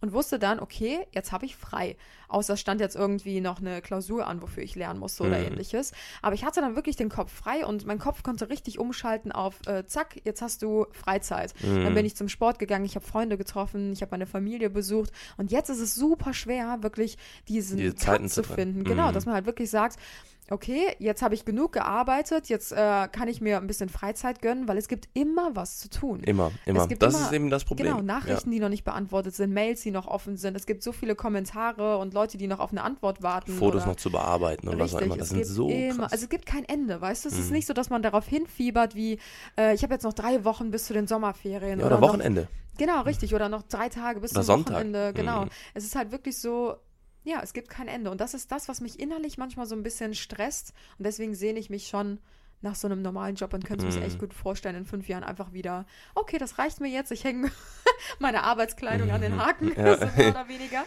[0.00, 1.96] und wusste dann, okay, jetzt habe ich frei.
[2.28, 5.46] Außer es stand jetzt irgendwie noch eine Klausur an, wofür ich lernen musste oder mhm.
[5.46, 5.92] ähnliches.
[6.22, 9.66] Aber ich hatte dann wirklich den Kopf frei und mein Kopf konnte richtig umschalten auf,
[9.66, 11.54] äh, zack, jetzt hast du Freizeit.
[11.62, 11.84] Mhm.
[11.84, 15.10] Dann bin ich zum Sport gegangen, ich habe Freunde getroffen, ich habe meine Familie besucht
[15.36, 17.16] und jetzt ist es super schwer, wirklich
[17.48, 18.84] diesen Diese Zeiten zu finden.
[18.84, 19.12] Genau, mhm.
[19.12, 19.96] dass man halt wirklich sagt,
[20.50, 24.68] okay, jetzt habe ich genug gearbeitet, jetzt äh, kann ich mir ein bisschen Freizeit gönnen,
[24.68, 26.20] weil es gibt immer was zu tun.
[26.20, 26.86] Immer, immer.
[26.86, 27.88] Das immer- ist eben das Problem.
[27.88, 30.56] Genau, Nachrichten, die noch nicht beantwortet sind, Mails, die noch offen sind.
[30.56, 33.52] Es gibt so viele Kommentare und Leute, die noch auf eine Antwort warten.
[33.52, 33.58] ja.
[33.58, 35.16] Fotos oder noch zu bearbeiten und was auch immer.
[35.16, 36.12] Das sind so immer, krass.
[36.12, 37.28] also es gibt kein Ende, weißt du?
[37.28, 37.52] Es ist Mhm.
[37.56, 39.18] nicht so, dass man darauf hinfiebert, wie
[39.58, 42.48] äh, ich habe jetzt noch drei Wochen bis zu den Sommerferien ja, oder noch, Wochenende.
[42.78, 43.34] Genau, richtig.
[43.34, 44.74] Oder noch drei Tage bis Oder zum Sonntag.
[44.74, 45.12] Wochenende.
[45.14, 45.44] Genau.
[45.46, 45.50] Mhm.
[45.74, 46.76] Es ist halt wirklich so,
[47.26, 48.10] ja, es gibt kein Ende.
[48.10, 50.72] Und das ist das, was mich innerlich manchmal so ein bisschen stresst.
[50.98, 52.18] Und deswegen sehne ich mich schon
[52.62, 54.06] nach so einem normalen Job und könnte es mir Mhm.
[54.06, 55.84] echt gut vorstellen, in fünf Jahren einfach wieder,
[56.14, 57.10] okay, das reicht mir jetzt.
[57.12, 57.50] Ich hänge
[58.18, 59.74] meine Arbeitskleidung an den Haken, Mhm.
[59.76, 59.96] Ja.
[59.98, 60.84] so mehr oder weniger.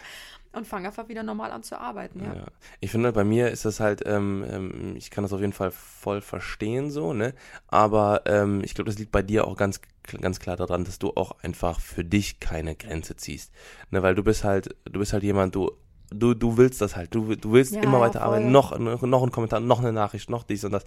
[0.52, 2.34] Und fange einfach wieder normal an zu arbeiten, ja.
[2.34, 2.46] Ja.
[2.80, 5.70] Ich finde, bei mir ist das halt, ähm, ähm, ich kann das auf jeden Fall
[5.70, 7.34] voll verstehen so, ne?
[7.68, 9.80] Aber ähm, ich glaube, das liegt bei dir auch ganz,
[10.20, 13.52] ganz klar daran, dass du auch einfach für dich keine Grenze ziehst.
[13.90, 14.02] Ne?
[14.02, 15.70] Weil du bist halt, du bist halt jemand, du,
[16.10, 18.52] du, du willst das halt, du, du willst Ja, immer weiter arbeiten, voll.
[18.52, 20.84] noch, noch noch ein Kommentar, noch eine Nachricht, noch dies und das.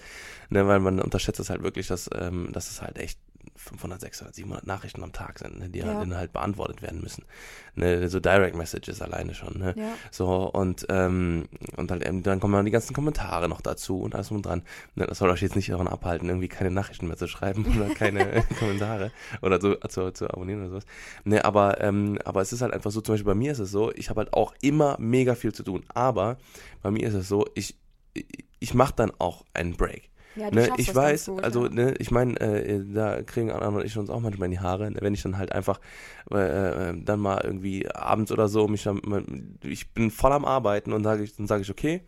[0.50, 0.68] Ne?
[0.68, 3.20] Weil man unterschätzt es halt wirklich, dass, ähm, dass es halt echt
[3.56, 5.70] 500, 600, 700 Nachrichten am Tag sind, ne?
[5.70, 5.96] die Ja.
[5.98, 7.26] halt, halt beantwortet werden müssen.
[7.76, 8.10] Ne?
[8.10, 9.58] So Direct Messages alleine schon.
[9.60, 9.74] Ne?
[9.78, 9.94] Ja.
[10.12, 14.16] So, und, ähm, und dann, ähm, dann kommen dann die ganzen Kommentare noch dazu und
[14.16, 14.64] alles drum und dran.
[14.96, 17.94] Ne, das soll euch jetzt nicht daran abhalten, irgendwie keine Nachrichten mehr zu schreiben oder
[17.94, 20.86] keine Kommentare oder so zu, zu abonnieren oder sowas.
[21.24, 23.72] Ne, aber, ähm, aber es ist halt einfach so, zum Beispiel bei mir ist es
[23.72, 25.84] so, ich habe halt auch immer mega viel zu tun.
[25.94, 26.38] Aber
[26.82, 27.78] bei mir ist es so, ich,
[28.60, 30.10] ich mache dann auch einen Break.
[30.36, 31.69] Ja, du Ne, schaffst ich weiß, gut, also ja.
[31.69, 34.89] ne, ich meine, äh, da kriegen Anna und ich uns auch manchmal in die Haare,
[34.91, 35.80] ne, wenn ich dann halt einfach
[36.32, 39.02] äh, äh, dann mal irgendwie abends oder so mich dann,
[39.63, 42.02] ich bin voll am Arbeiten und sage ich, dann sage ich, okay,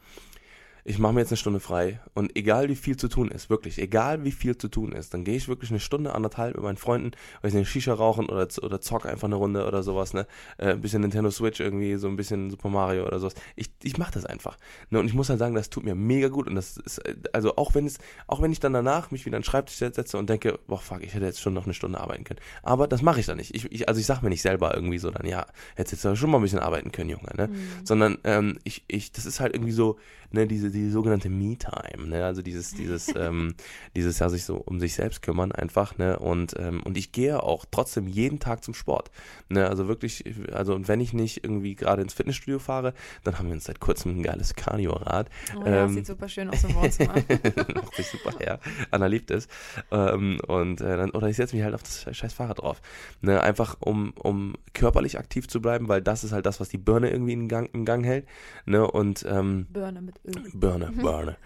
[0.88, 3.80] ich mache mir jetzt eine Stunde frei und egal wie viel zu tun ist, wirklich,
[3.80, 6.78] egal wie viel zu tun ist, dann gehe ich wirklich eine Stunde, anderthalb mit meinen
[6.78, 10.28] Freunden, weiß nicht, Shisha rauchen oder, oder zock einfach eine Runde oder sowas, ne,
[10.60, 13.34] äh, ein bisschen Nintendo Switch irgendwie, so ein bisschen Super Mario oder sowas.
[13.56, 14.58] Ich, ich mache das einfach.
[14.92, 17.16] Ne, und ich muss halt sagen, das tut mir mega gut und das ist, äh,
[17.34, 20.20] also auch wenn es, auch wenn ich dann danach mich wieder an den Schreibtisch setze
[20.20, 22.40] und denke, boah, fuck, ich hätte jetzt schon noch eine Stunde arbeiten können.
[22.62, 23.56] Aber das mache ich dann nicht.
[23.56, 26.30] Ich, ich, also ich sag mir nicht selber irgendwie so dann, ja, hättest jetzt schon
[26.30, 27.48] mal ein bisschen arbeiten können, Junge, ne?
[27.48, 27.86] Mhm.
[27.86, 29.98] Sondern ähm, ich, ich, das ist halt irgendwie so,
[30.32, 32.26] ne, diese, die sogenannte Me-Time, ne?
[32.26, 33.56] Also dieses, dieses, ähm,
[33.96, 36.20] dieses ja sich so um sich selbst kümmern einfach, ne?
[36.20, 39.12] Und, ähm, und ich gehe auch trotzdem jeden Tag zum Sport.
[39.50, 39.68] Ne?
[39.68, 43.54] Also wirklich, also und wenn ich nicht irgendwie gerade ins Fitnessstudio fahre, dann haben wir
[43.54, 45.30] uns seit kurzem ein geiles Cardio-Rad.
[45.58, 47.14] Oh, ja, ähm, sieht super schön aus im Wohnzimmer.
[47.76, 48.60] Macht sich super her.
[48.92, 49.48] Anna liebt es.
[49.92, 52.82] Ähm, und äh, dann, oder ich setze mich halt auf das scheiß Fahrrad drauf.
[53.22, 56.78] Ne, einfach um, um körperlich aktiv zu bleiben, weil das ist halt das, was die
[56.78, 58.28] Birne irgendwie in Gang, im Gang hält.
[58.66, 60.52] Ne, und ähm, Birne mit Öl.
[60.68, 61.38] Birne, Birne.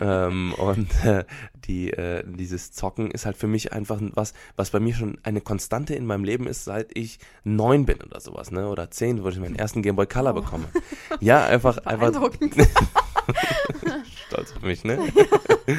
[0.00, 1.24] ähm, und äh,
[1.66, 5.40] die, äh, dieses Zocken ist halt für mich einfach was, was bei mir schon eine
[5.40, 8.68] Konstante in meinem Leben ist, seit ich neun bin oder sowas, ne?
[8.68, 10.40] Oder zehn, wo ich meinen ersten Game Boy Color Oh.
[10.40, 10.64] bekomme.
[11.20, 12.12] Ja, einfach, einfach
[14.58, 14.98] Auf mich, ne?
[15.68, 15.76] das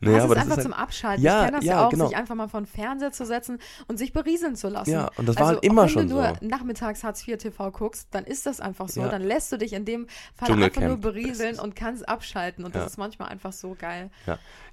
[0.00, 1.24] naja, ist aber das einfach ist zum halt, Abschalten.
[1.24, 2.06] Ja, ich kenne das ja, ja, auch, genau.
[2.06, 4.90] sich einfach mal vor den Fernseher zu setzen und sich berieseln zu lassen.
[4.90, 6.46] Ja, und das war also, halt immer wenn schon du nur so.
[6.46, 9.00] nachmittags Hartz IV TV guckst, dann ist das einfach so.
[9.00, 9.08] Ja.
[9.08, 12.64] Dann lässt du dich in dem Fall einfach nur berieseln und kannst abschalten.
[12.64, 12.86] Und das Ja.
[12.86, 14.10] ist manchmal einfach so geil.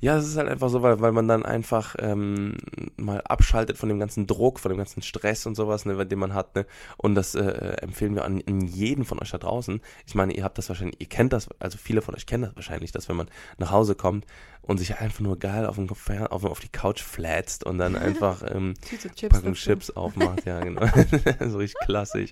[0.02, 2.58] Ja, es ist halt einfach so, weil, weil man dann einfach ähm,
[2.98, 6.34] mal abschaltet von dem ganzen Druck, von dem ganzen Stress und sowas, ne, den man
[6.34, 6.66] hat, ne?
[6.98, 7.42] Und das äh,
[7.82, 9.82] empfehlen wir an, an jeden von euch da draußen.
[10.06, 12.56] Ich meine, ihr habt das wahrscheinlich, ihr kennt das, also viele von euch kennen das
[12.56, 13.28] wahrscheinlich, dass wenn man
[13.58, 14.26] nach Hause kommt
[14.62, 18.44] und sich einfach nur geil auf, den, auf, auf die Couch flatzt und dann einfach
[18.48, 18.74] ähm,
[19.16, 19.30] Chips.
[19.30, 19.54] Packung.
[19.54, 20.86] Chips aufmacht, ja, genau.
[21.48, 22.32] so richtig klassisch.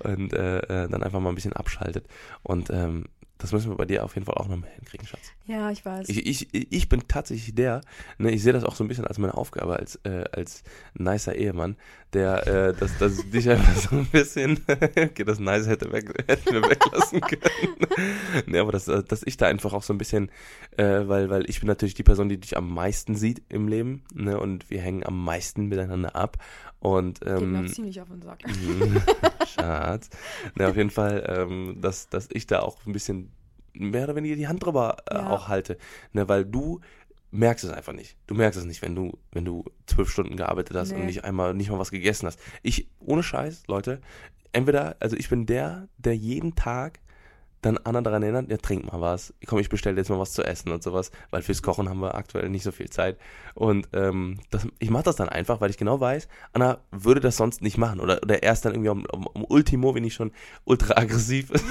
[0.00, 2.06] Und äh, äh, dann einfach mal ein bisschen abschaltet.
[2.42, 3.06] Und ähm,
[3.40, 5.32] das müssen wir bei dir auf jeden Fall auch nochmal hinkriegen, Schatz.
[5.46, 6.08] Ja, ich weiß.
[6.08, 7.80] Ich, ich, ich bin tatsächlich der,
[8.18, 10.62] ne, ich sehe das auch so ein bisschen als meine Aufgabe, als, äh, als
[10.94, 11.76] nicer Ehemann,
[12.12, 16.52] der, äh, dass, dass dich einfach so ein bisschen, okay, das Nice hätte, weg, hätten
[16.52, 18.46] wir weglassen können.
[18.46, 20.30] ne, aber dass, dass ich da einfach auch so ein bisschen,
[20.76, 24.04] äh, weil, weil ich bin natürlich die Person, die dich am meisten sieht im Leben,
[24.14, 26.38] ne, und wir hängen am meisten miteinander ab.
[26.80, 28.38] Und, Geht ähm, auch ziemlich auf den Sack.
[29.54, 30.10] Schatz.
[30.54, 33.30] Na, auf jeden Fall, ähm, dass, dass ich da auch ein bisschen
[33.72, 35.30] mehr oder weniger die Hand drüber äh, Ja.
[35.30, 35.78] auch halte.
[36.12, 36.80] Ne, weil du
[37.30, 38.16] merkst es einfach nicht.
[38.26, 41.06] Du merkst es nicht, wenn du, wenn du zwölf Stunden gearbeitet hast und Nee.
[41.06, 42.40] nicht einmal, nicht mal was gegessen hast.
[42.62, 44.00] Ich, ohne Scheiß, Leute,
[44.52, 46.98] entweder, also ich bin der, der jeden Tag
[47.62, 49.34] dann Anna daran erinnert, ja, trink mal was.
[49.46, 52.14] Komm, ich bestelle jetzt mal was zu essen und sowas, weil fürs Kochen haben wir
[52.14, 53.18] aktuell nicht so viel Zeit.
[53.54, 57.36] Und ähm, das, ich mache das dann einfach, weil ich genau weiß, Anna würde das
[57.36, 58.00] sonst nicht machen.
[58.00, 60.32] Oder, oder erst dann irgendwie um, um, um Ultimo, wenn ich schon
[60.64, 61.64] ultra aggressiv ist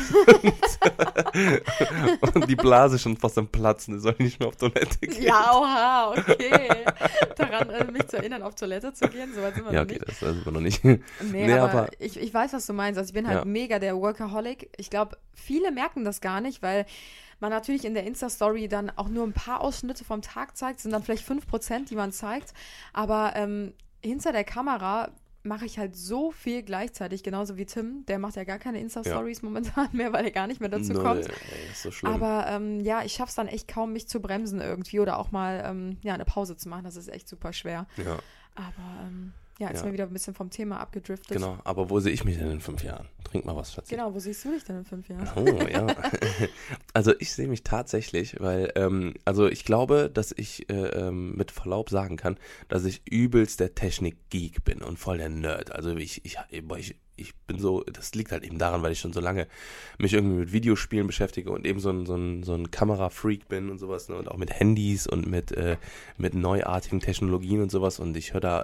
[2.22, 5.24] und, und die Blase schon fast am Platzen, soll ich nicht mehr auf Toilette gehen.
[5.24, 6.86] Ja, oha, okay.
[7.36, 9.94] Daran äh, mich zu erinnern, auf Toilette zu gehen, soweit sind wir Ja, noch okay,
[10.00, 10.08] nicht.
[10.10, 10.84] das, das sind wir noch nicht.
[10.84, 11.00] Nee,
[11.32, 12.98] Nee, aber, aber- ich, ich weiß, was du meinst.
[12.98, 13.46] Also ich bin halt Ja.
[13.46, 14.70] mega der Workaholic.
[14.78, 16.86] Ich glaube, viele merken das gar nicht, weil
[17.40, 20.92] man natürlich in der Insta-Story dann auch nur ein paar Ausschnitte vom Tag zeigt, sind
[20.92, 22.54] dann vielleicht 5%, die man zeigt.
[22.92, 25.10] Aber ähm, hinter der Kamera
[25.44, 28.06] mache ich halt so viel gleichzeitig, genauso wie Tim.
[28.08, 29.46] Der macht ja gar keine Insta-Stories ja.
[29.46, 31.28] momentan mehr, weil er gar nicht mehr dazu Null, kommt.
[31.28, 32.12] Ey, ist so schlimm.
[32.12, 35.32] Aber ähm, ja, ich schaffe es dann echt kaum, mich zu bremsen irgendwie oder auch
[35.32, 36.84] mal ähm, ja, eine Pause zu machen.
[36.84, 37.88] Das ist echt super schwer.
[37.96, 38.18] Ja.
[38.56, 39.86] Aber ähm, ja, jetzt ja.
[39.88, 41.36] wir wieder ein bisschen vom Thema abgedriftet.
[41.36, 43.10] Genau, aber wo sehe ich mich denn in fünf Jahren?
[43.26, 43.94] Trink mal was, Schatzi.
[43.94, 45.28] Genau, wo siehst du dich denn in fünf Jahren?
[45.36, 45.86] Oh, ja.
[46.94, 51.52] also ich sehe mich tatsächlich, weil, ähm, also ich glaube, dass ich äh, ähm, mit
[51.52, 52.38] Verlaub sagen kann,
[52.70, 55.74] dass ich übelst der Technik-Geek bin und voll der Nerd.
[55.74, 59.12] Also ich, ich, ich, ich bin so, das liegt halt eben daran, weil ich schon
[59.12, 59.46] so lange
[59.98, 63.70] mich irgendwie mit Videospielen beschäftige und eben so ein, so ein, so ein Kamera-Freak bin
[63.70, 64.16] und sowas ne?
[64.16, 65.76] und auch mit Handys und mit, äh,
[66.18, 68.64] mit neuartigen Technologien und sowas und ich höre da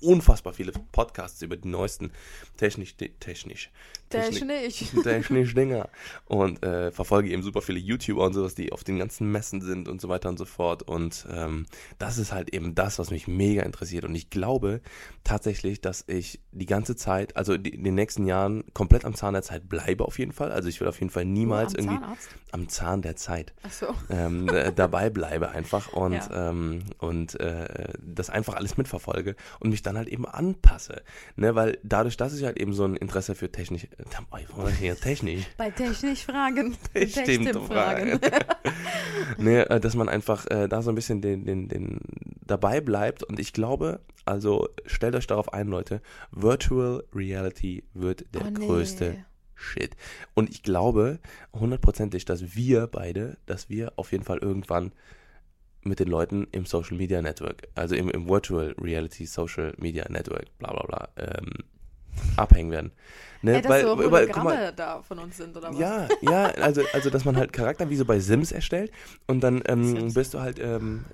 [0.00, 2.12] unfassbar viele Podcasts über die neuesten
[2.56, 3.70] technisch, technisch,
[4.08, 4.92] Technisch.
[5.02, 5.88] Technisch Dinger.
[6.26, 9.88] Und äh, verfolge eben super viele YouTuber und sowas, die auf den ganzen Messen sind
[9.88, 10.84] und so weiter und so fort.
[10.84, 11.66] Und ähm,
[11.98, 14.04] das ist halt eben das, was mich mega interessiert.
[14.04, 14.80] Und ich glaube
[15.24, 19.34] tatsächlich, dass ich die ganze Zeit, also die, in den nächsten Jahren, komplett am Zahn
[19.34, 20.52] der Zeit bleibe auf jeden Fall.
[20.52, 22.28] Also ich will auf jeden Fall niemals oh, am irgendwie Zahnarzt?
[22.52, 23.88] am Zahn der Zeit so.
[24.08, 26.50] ähm, dabei bleibe einfach und, ja.
[26.50, 31.02] ähm, und äh, das einfach alles mitverfolge und mich dann halt eben anpasse.
[31.36, 31.54] Ne?
[31.54, 33.88] Weil dadurch, dass ich halt eben so ein Interesse für Technik,
[34.78, 35.44] hier technisch.
[35.56, 36.76] Bei technisch Fragen.
[37.06, 38.20] Stimmt, Fragen.
[39.38, 42.00] nee, äh, dass man einfach äh, da so ein bisschen den, den, den
[42.44, 43.22] dabei bleibt.
[43.22, 48.66] Und ich glaube, also stellt euch darauf ein, Leute, Virtual Reality wird der oh, nee.
[48.66, 49.24] größte
[49.56, 49.96] Shit.
[50.34, 51.18] Und ich glaube
[51.54, 54.92] hundertprozentig, dass wir beide, dass wir auf jeden Fall irgendwann
[55.86, 60.46] mit den Leuten im Social Media Network, also im, im Virtual Reality Social Media Network,
[60.58, 61.52] bla bla bla, ähm,
[62.36, 62.92] abhängen werden.
[63.42, 63.56] Ne?
[63.56, 65.78] Ey, dass Weil, so Hologramme da von uns sind, oder was?
[65.78, 68.90] Ja, ja, also, also dass man halt Charakter wie so bei Sims erstellt
[69.26, 71.04] und dann ähm, bist du halt, ähm,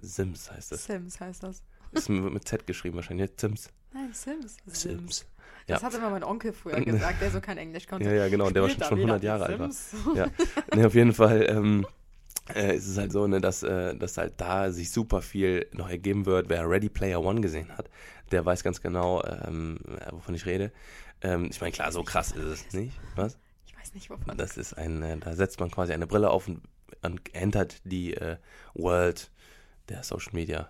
[0.00, 0.84] Sims heißt das.
[0.84, 1.62] Sims heißt das.
[1.92, 3.70] Ist mit Z geschrieben wahrscheinlich, Sims.
[3.92, 4.56] Nein, Sims.
[4.66, 4.80] Sims.
[4.80, 5.26] Sims.
[5.66, 8.08] Das hat immer mein Onkel früher gesagt, der so kein Englisch konnte.
[8.08, 9.70] Ja, ja, genau, der war schon, schon 100 Jahre alt war.
[10.14, 10.26] Ja,
[10.74, 11.86] nee, auf jeden Fall ähm,
[12.54, 15.88] äh, ist es halt so, ne, dass, äh, dass halt da sich super viel noch
[15.88, 16.48] ergeben wird.
[16.48, 17.88] Wer Ready Player One gesehen hat,
[18.30, 19.78] der weiß ganz genau, ähm,
[20.10, 20.72] wovon ich rede.
[21.20, 22.98] Ähm, ich meine, klar, so krass ist es nicht.
[23.16, 23.38] Was?
[23.66, 24.36] Ich weiß nicht, wovon.
[24.36, 26.62] Das ist ein, äh, da setzt man quasi eine Brille auf und,
[27.02, 28.36] und entert die äh,
[28.74, 29.30] World
[29.88, 30.68] der Social Media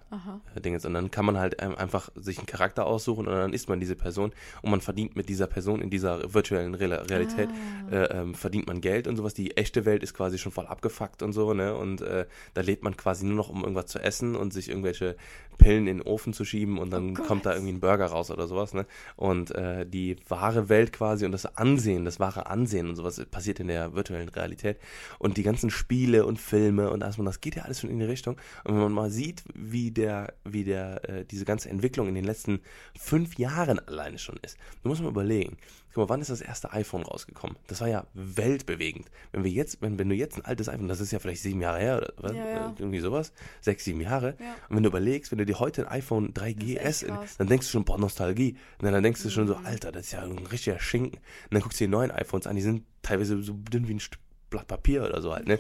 [0.55, 0.79] äh, Dinge.
[0.85, 3.81] Und dann kann man halt ähm, einfach sich einen Charakter aussuchen und dann ist man
[3.81, 7.95] diese Person und man verdient mit dieser Person in dieser virtuellen Re Realität ah.
[7.95, 9.35] äh, ähm, verdient man Geld und sowas.
[9.35, 11.75] Die echte Welt ist quasi schon voll abgefuckt und so, ne?
[11.75, 15.17] Und äh, da lebt man quasi nur noch, um irgendwas zu essen und sich irgendwelche
[15.59, 18.31] Pillen in den Ofen zu schieben und dann oh kommt da irgendwie ein Burger raus
[18.31, 18.87] oder sowas, ne?
[19.17, 23.61] Und äh, die wahre Welt quasi und das Ansehen, das wahre Ansehen und sowas passiert
[23.61, 24.79] in der virtuellen Realität.
[25.19, 28.05] Und die ganzen Spiele und Filme und alles, das geht ja alles schon in die
[28.05, 28.37] Richtung.
[28.65, 32.25] Und wenn man mal sieht, wie der, wie der, äh, diese ganze Entwicklung in den
[32.25, 32.61] letzten
[32.99, 35.57] fünf Jahren alleine schon ist, du musst mal überlegen,
[35.92, 37.57] guck mal, wann ist das erste iPhone rausgekommen?
[37.66, 39.11] Das war ja weltbewegend.
[39.33, 41.61] Wenn wir jetzt, wenn, wenn du jetzt ein altes iPhone, das ist ja vielleicht sieben
[41.61, 42.33] Jahre her oder was?
[42.33, 42.75] Ja, ja.
[42.79, 44.37] irgendwie sowas, sechs, sieben Jahre.
[44.38, 44.55] Ja.
[44.68, 47.73] Und wenn du überlegst, wenn du dir heute ein iPhone 3GS, in, dann denkst du
[47.73, 48.57] schon, boah, Nostalgie.
[48.81, 49.66] Und dann denkst du schon so, mhm.
[49.66, 51.18] Alter, das ist ja ein richtiger Schinken.
[51.18, 54.01] Und dann guckst du die neuen iPhones an, die sind teilweise so dünn wie ein
[54.01, 55.59] Stück Blatt Papier oder so halt, ne?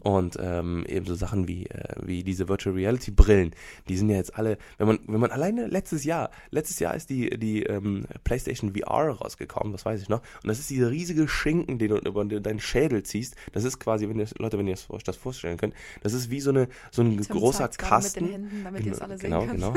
[0.00, 3.52] Und ähm, eben so Sachen wie, äh, wie diese Virtual Reality Brillen,
[3.88, 7.10] die sind ja jetzt alle, wenn man, wenn man alleine letztes Jahr, letztes Jahr ist
[7.10, 11.28] die, die ähm, PlayStation VR rausgekommen, das weiß ich noch, und das ist dieser riesige
[11.28, 13.36] Schinken, den du über deinen Schädel ziehst.
[13.52, 16.40] Das ist quasi, wenn ihr, Leute, wenn ihr euch das vorstellen könnt, das ist wie
[16.40, 18.24] so eine, so ein Tim großer Kasten.
[18.24, 19.52] Mit den Händen, damit genau, ihr es alle sehen genau, könnt.
[19.54, 19.74] genau.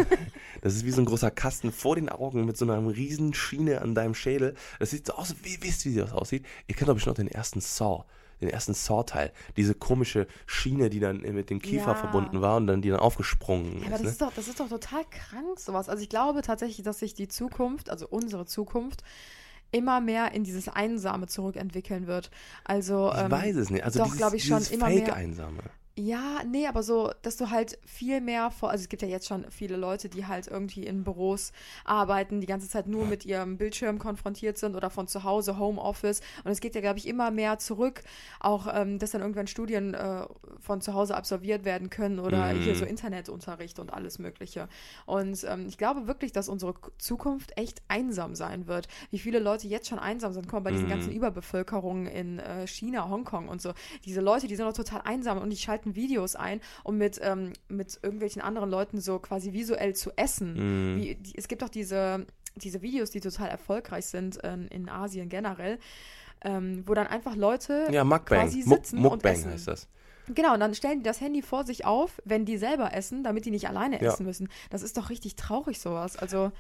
[0.62, 3.82] Das ist wie so ein großer Kasten vor den Augen mit so einer riesen Schiene
[3.82, 4.56] an deinem Schädel.
[4.80, 6.46] Das sieht so aus, wie wisst wie das aussieht?
[6.68, 8.04] Ihr kennt glaube ich noch den ersten Saw
[8.42, 9.32] den ersten Saw-Teil.
[9.58, 11.96] Diese komische Schiene, die dann mit dem Kiefer ja.
[11.96, 14.10] verbunden war und dann die dann aufgesprungen ja, aber das, ne?
[14.10, 15.90] ist doch, das ist doch total krank, sowas.
[15.90, 19.04] Also ich glaube tatsächlich, dass sich die Zukunft, also unsere Zukunft,
[19.72, 22.32] immer mehr in dieses Einsame zurückentwickeln wird.
[22.64, 23.84] Also ich ähm, weiß es nicht.
[23.84, 25.14] Also doch, glaube ich schon immer mehr.
[25.14, 25.62] Einsame.
[26.00, 29.28] Ja, nee, aber so, dass du halt viel mehr vor, also es gibt ja jetzt
[29.28, 31.52] schon viele Leute, die halt irgendwie in Büros
[31.84, 36.22] arbeiten, die ganze Zeit nur mit ihrem Bildschirm konfrontiert sind oder von zu Hause, Homeoffice.
[36.46, 38.02] Und es geht ja, glaube ich, immer mehr zurück,
[38.40, 40.26] auch, ähm, dass dann irgendwann Studien äh,
[40.62, 42.62] von zu Hause absolviert werden können oder mhm.
[42.62, 44.70] hier so Internetunterricht und alles Mögliche.
[45.06, 48.88] Und ähm, ich glaube wirklich, dass unsere Zukunft echt einsam sein wird.
[49.12, 50.92] Wie viele Leute jetzt schon einsam sind, kommen bei diesen mhm.
[50.92, 53.74] ganzen Überbevölkerungen in äh, China, Hongkong und so.
[54.06, 57.20] Diese Leute, die sind doch total einsam und die schalten schalten Videos ein, um mit,
[57.22, 60.54] ähm, mit irgendwelchen anderen Leuten so quasi visuell zu essen.
[60.96, 61.02] Mhm.
[61.02, 62.26] Wie, die, es gibt auch diese,
[62.56, 65.80] diese Videos, die total erfolgreich sind äh, in Asien generell
[66.42, 68.46] ähm, wo dann einfach Leute Ja, Mukbang.
[68.46, 69.52] quasi Muk sitzen und Mukbang essen.
[69.52, 69.90] heißt das.
[70.36, 73.46] Genau, und dann stellen die das Handy vor sich auf, wenn die selber essen, damit
[73.46, 74.12] die nicht alleine Ja.
[74.14, 74.48] essen müssen.
[74.70, 76.16] Das ist doch richtig traurig, sowas.
[76.18, 76.52] Also,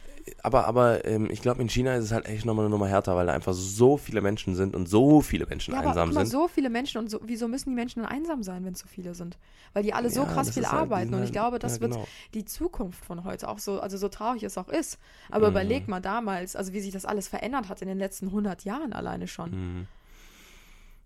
[0.43, 3.15] Aber, aber ähm, ich glaube, in China ist es halt echt nochmal eine Nummer härter,
[3.15, 6.25] weil da einfach so viele Menschen sind und so viele Menschen ja, aber einsam mal,
[6.25, 6.31] sind.
[6.31, 8.87] so viele Menschen und so, wieso müssen die Menschen dann einsam sein, wenn es so
[8.87, 9.37] viele sind?
[9.73, 11.13] Weil die alle so Ja, krass viel halt- arbeiten.
[11.13, 12.07] und ich halt- glaube, das ja, wird genau.
[12.33, 14.97] die Zukunft von heute auch so, also so traurig es auch ist.
[15.29, 15.51] Aber Mhm.
[15.51, 18.93] überleg mal damals, also wie sich das alles verändert hat in den letzten 100 Jahren
[18.93, 19.51] alleine schon.
[19.51, 19.87] Mhm.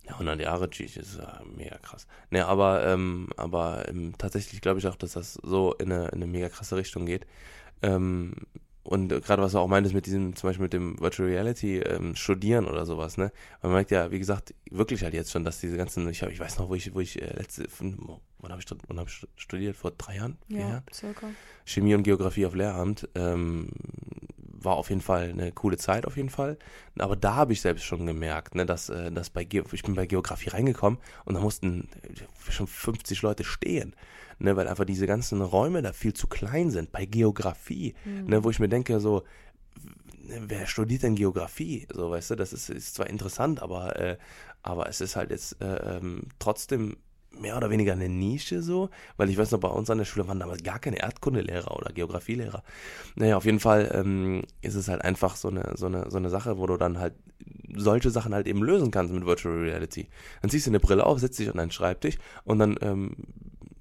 [0.05, 2.07] Ja, 100 Jahre, tschüss, ist ja mega krass.
[2.29, 6.15] Ne, aber, ähm, aber ähm, tatsächlich glaube ich auch, dass das so in eine, in
[6.15, 7.25] eine mega krasse Richtung geht.
[7.81, 8.33] Ähm,
[8.83, 12.15] und gerade was du auch meintest mit diesem, zum Beispiel mit dem Virtual Reality ähm,
[12.15, 13.31] Studieren oder sowas, ne?
[13.61, 16.39] Man merkt ja, wie gesagt, wirklich halt jetzt schon, dass diese ganzen, ich, hab, ich
[16.39, 19.77] weiß noch, wo ich, wo ich äh, letzte, wann habe ich, wann hab ich studiert?
[19.77, 20.37] Vor drei Jahren?
[20.49, 20.83] Ja, Jahren?
[20.93, 21.27] circa.
[21.65, 23.69] Chemie und Geografie auf Lehramt ähm,
[24.63, 26.57] war auf jeden Fall eine coole Zeit auf jeden Fall.
[26.97, 29.95] Aber da habe ich selbst schon gemerkt, ne, dass, äh, dass bei Ge ich bin
[29.95, 33.95] bei Geografie reingekommen und da mussten äh, schon 50 Leute stehen,
[34.39, 38.25] ne, weil einfach diese ganzen Räume da viel zu klein sind bei Geografie, Mhm.
[38.27, 39.23] ne, wo ich mir denke so
[40.25, 41.87] wer studiert denn Geografie?
[41.93, 44.17] So, weißt du, das ist, ist zwar interessant, aber, äh,
[44.61, 46.97] aber es ist halt jetzt äh, ähm, trotzdem
[47.39, 50.27] mehr oder weniger eine Nische so, weil ich weiß noch, bei uns an der Schule
[50.27, 52.63] waren damals gar keine Erdkundelehrer oder Geografielehrer.
[53.15, 56.29] Naja, auf jeden Fall ähm, ist es halt einfach so eine, so, eine, so eine
[56.29, 57.13] Sache, wo du dann halt
[57.75, 60.07] solche Sachen halt eben lösen kannst mit Virtual Reality.
[60.41, 63.15] Dann ziehst du eine Brille auf, setzt dich an deinen Schreibtisch und dann ähm,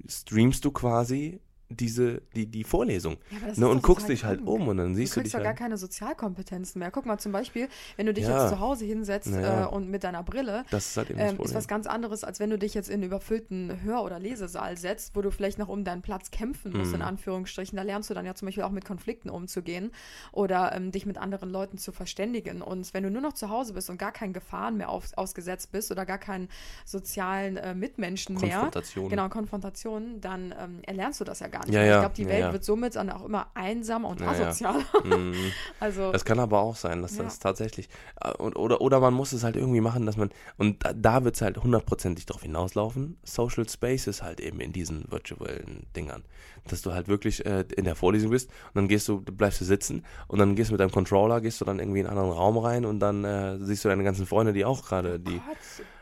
[0.08, 1.40] streamst du quasi
[1.76, 3.16] diese, die, die Vorlesung.
[3.30, 4.48] Ja, Ne, und guckst dich halt krank.
[4.50, 5.58] um und dann Du siehst du, kriegst doch gar halt.
[5.58, 6.90] keine Sozialkompetenzen mehr.
[6.90, 8.42] Guck mal zum Beispiel, wenn du dich Ja.
[8.42, 9.64] jetzt zu Hause hinsetzt Ja, ja.
[9.64, 12.24] äh, und mit deiner Brille, Das ist halt eben das ähm, ist was ganz anderes,
[12.24, 15.58] als wenn du dich jetzt in einen überfüllten Hör- oder Lesesaal setzt, wo du vielleicht
[15.58, 16.96] noch um deinen Platz kämpfen musst, Mhm.
[16.96, 17.76] in Anführungsstrichen.
[17.76, 19.90] Da lernst du dann ja zum Beispiel auch mit Konflikten umzugehen
[20.32, 22.62] oder ähm, dich mit anderen Leuten zu verständigen.
[22.62, 25.72] Und wenn du nur noch zu Hause bist und gar keinen Gefahren mehr auf, ausgesetzt
[25.72, 26.48] bist oder gar keinen
[26.84, 29.08] sozialen äh, Mitmenschen mehr, Konfrontation.
[29.08, 32.26] genau, Konfrontationen, dann ähm, erlernst du das ja gar nicht Ja, ja, Ich glaube, die
[32.28, 32.52] Welt ja.
[32.52, 34.82] wird somit dann auch immer einsamer und asozialer.
[35.04, 35.34] Mhm.
[35.80, 37.88] Also, Das kann aber auch sein, dass das tatsächlich.
[38.20, 40.30] äh, Und, oder, oder man muss es halt irgendwie machen, dass man.
[40.58, 43.16] Und da, da wird es halt hundertprozentig darauf hinauslaufen.
[43.24, 46.22] Social Spaces halt eben in diesen virtuellen Dingern.
[46.68, 49.60] Dass du halt wirklich äh, in der Vorlesung bist und dann gehst du, du bleibst
[49.60, 52.16] du sitzen und dann gehst du mit deinem Controller, gehst du dann irgendwie in einen
[52.16, 55.38] anderen Raum rein und dann äh, siehst du deine ganzen Freunde, die auch gerade die.
[55.38, 55.56] Gott,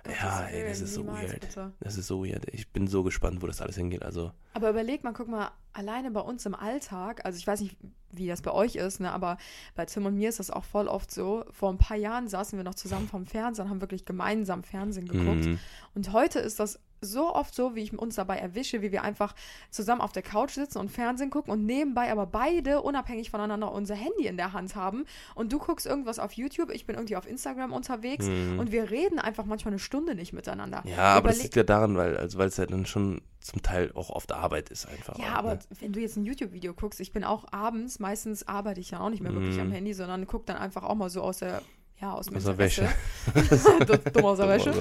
[0.07, 1.41] Ja, ey, das Willen, ist so niemals, weird.
[1.41, 1.73] bitte.
[1.81, 2.47] Das ist so weird.
[2.53, 4.03] Ich bin so gespannt, wo das alles hingeht.
[4.03, 4.33] Also.
[4.55, 7.77] Aber überleg mal, guck mal, alleine bei uns im Alltag, also ich weiß nicht,
[8.11, 9.37] wie das bei euch ist, ne, aber
[9.75, 11.45] bei Tim und mir ist das auch voll oft so.
[11.51, 15.07] Vor ein paar Jahren saßen wir noch zusammen vorm Fernseher und haben wirklich gemeinsam Fernsehen
[15.07, 15.47] geguckt.
[15.47, 15.59] Mhm.
[15.95, 19.35] Und heute ist das so oft so, wie ich uns dabei erwische, wie wir einfach
[19.71, 23.95] zusammen auf der Couch sitzen und Fernsehen gucken und nebenbei aber beide unabhängig voneinander unser
[23.95, 25.07] Handy in der Hand haben.
[25.35, 28.59] Und du guckst irgendwas auf YouTube, ich bin irgendwie auf Instagram unterwegs Mhm.
[28.59, 30.83] und wir reden einfach manchmal eine Stunde nicht miteinander.
[30.85, 33.91] Ja, aber das liegt ja daran, weil also weil es ja dann schon zum Teil
[33.95, 35.19] auch oft Arbeit ist einfach.
[35.19, 35.61] Ja, auch, aber ne?
[35.81, 39.09] wenn du jetzt ein YouTube-Video guckst, ich bin auch abends, meistens arbeite ich ja auch
[39.09, 39.63] nicht mehr wirklich Mhm.
[39.63, 41.63] am Handy, sondern gucke dann einfach auch mal so aus der,
[42.01, 42.91] ja, aus dem Aus der Interesse.
[44.13, 44.75] Dumm aus der Wäsche.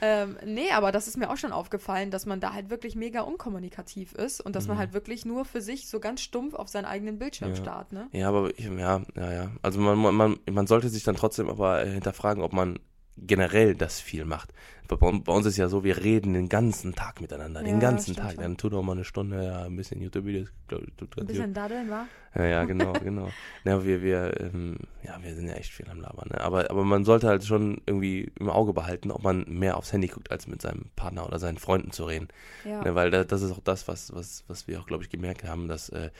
[0.00, 3.22] Ähm, nee, aber das ist mir auch schon aufgefallen, dass man da halt wirklich mega
[3.22, 4.80] unkommunikativ ist und dass man Mhm.
[4.80, 7.56] halt wirklich nur für sich so ganz stumpf auf seinen eigenen Bildschirm Ja.
[7.56, 8.08] starrt, ne?
[8.12, 9.50] Ja, aber ich, ja, ja, ja.
[9.62, 12.78] Also man, man- man, man sollte sich dann trotzdem aber äh, hinterfragen, ob man
[13.16, 14.52] generell das viel macht.
[14.88, 18.12] Bei, bei uns ist ja so, wir reden den ganzen Tag miteinander, den Ja, ganzen
[18.14, 18.34] stimmt Tag.
[18.34, 18.42] schon.
[18.42, 22.06] Dann tut doch mal eine Stunde, ja, ein bisschen YouTube-Videos, Ein bisschen daddeln, war?
[22.36, 23.28] Ja, ja, genau, genau.
[23.64, 26.40] Ja, wir, wir, ähm, ja, wir sind ja echt viel am Labern, ne?
[26.40, 30.06] Aber, aber man sollte halt schon irgendwie im Auge behalten, ob man mehr aufs Handy
[30.06, 32.28] guckt, als mit seinem Partner oder seinen Freunden zu reden.
[32.64, 32.84] Ja.
[32.84, 35.42] Ne, weil da, das ist auch das, was, was, was wir auch, glaube ich, gemerkt
[35.42, 36.10] haben, dass äh,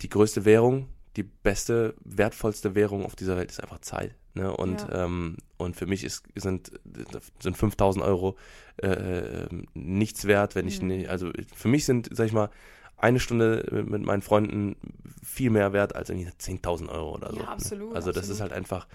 [0.00, 4.14] die größte Währung, die beste, wertvollste Währung auf dieser Welt ist einfach Zeit.
[4.34, 4.54] Ne?
[4.56, 5.04] Und, Ja.
[5.04, 6.72] ähm, und für mich ist, sind,
[7.40, 8.36] sind 5000 Euro
[8.82, 10.88] äh, äh, nichts wert, wenn ich Mhm.
[10.88, 12.50] nicht, also für mich sind, sag ich mal,
[12.96, 14.76] eine Stunde mit, mit meinen Freunden
[15.22, 17.38] viel mehr wert als irgendwie 10.000 Euro oder Ja, so.
[17.40, 17.48] ne?
[17.48, 18.40] absolut, Also das ist absolut.
[18.42, 18.86] halt einfach,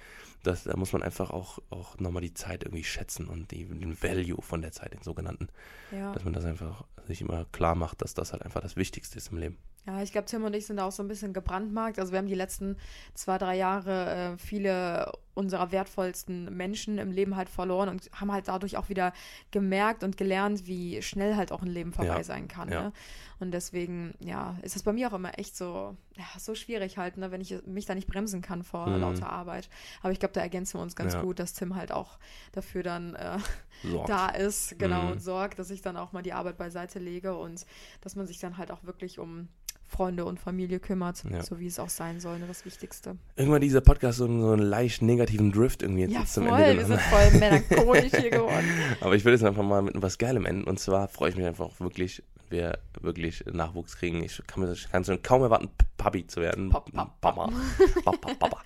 [0.44, 4.02] das, da muss man einfach auch, auch nochmal die Zeit irgendwie schätzen und die, den
[4.02, 5.50] Value von der Zeit, den sogenannten
[5.92, 6.14] Ja.
[6.14, 9.32] dass man das einfach sich immer klar macht, dass das halt einfach das Wichtigste ist
[9.32, 9.58] im Leben.
[9.88, 11.98] Ja, ich glaube, Tim und ich sind auch so ein bisschen gebrandmarkt.
[11.98, 12.76] Also wir haben die letzten
[13.14, 18.50] zwei, drei Jahre äh, viele unserer wertvollsten Menschen im Leben halt verloren und haben halt
[18.50, 19.14] dadurch auch wieder
[19.52, 22.70] gemerkt und gelernt, wie schnell halt auch ein Leben vorbei Ja, sein kann.
[22.70, 22.82] ja.
[22.82, 22.94] Ne?
[23.40, 27.16] Und deswegen, ja, ist es bei mir auch immer echt so, ja, so schwierig halt,
[27.18, 29.00] ne, wenn ich mich da nicht bremsen kann vor Mhm.
[29.02, 29.70] lauter Arbeit.
[30.02, 32.18] Aber ich glaube, da ergänzen wir uns ganz gut, dass Tim halt auch
[32.52, 33.38] dafür dann äh,
[34.08, 35.12] da ist, genau, Mhm.
[35.12, 37.66] und sorgt, dass ich dann auch mal die Arbeit beiseite lege und
[38.02, 39.48] dass man sich dann halt auch wirklich um
[39.88, 41.42] Freunde und Familie kümmert, Ja.
[41.42, 43.16] so wie es auch sein soll, ne, das Wichtigste.
[43.36, 46.60] Irgendwann dieser Podcast so, einen- so einen leicht negativen Drift irgendwie jetzt Ja, zum voll,
[46.60, 47.00] Ende wir genommen.
[47.00, 48.66] sind voll melancholisch hier geworden.
[49.02, 50.66] Aber ich will jetzt einfach mal mit was Geilem enden.
[50.66, 54.24] Und zwar freue ich mich einfach auch wirklich, wenn wir wirklich Nachwuchs kriegen.
[54.24, 56.70] Ich kann mir das kann schon kaum erwarten, Papi zu werden.
[56.70, 57.08] Papa.
[57.22, 57.50] Papa,
[58.40, 58.62] Papa.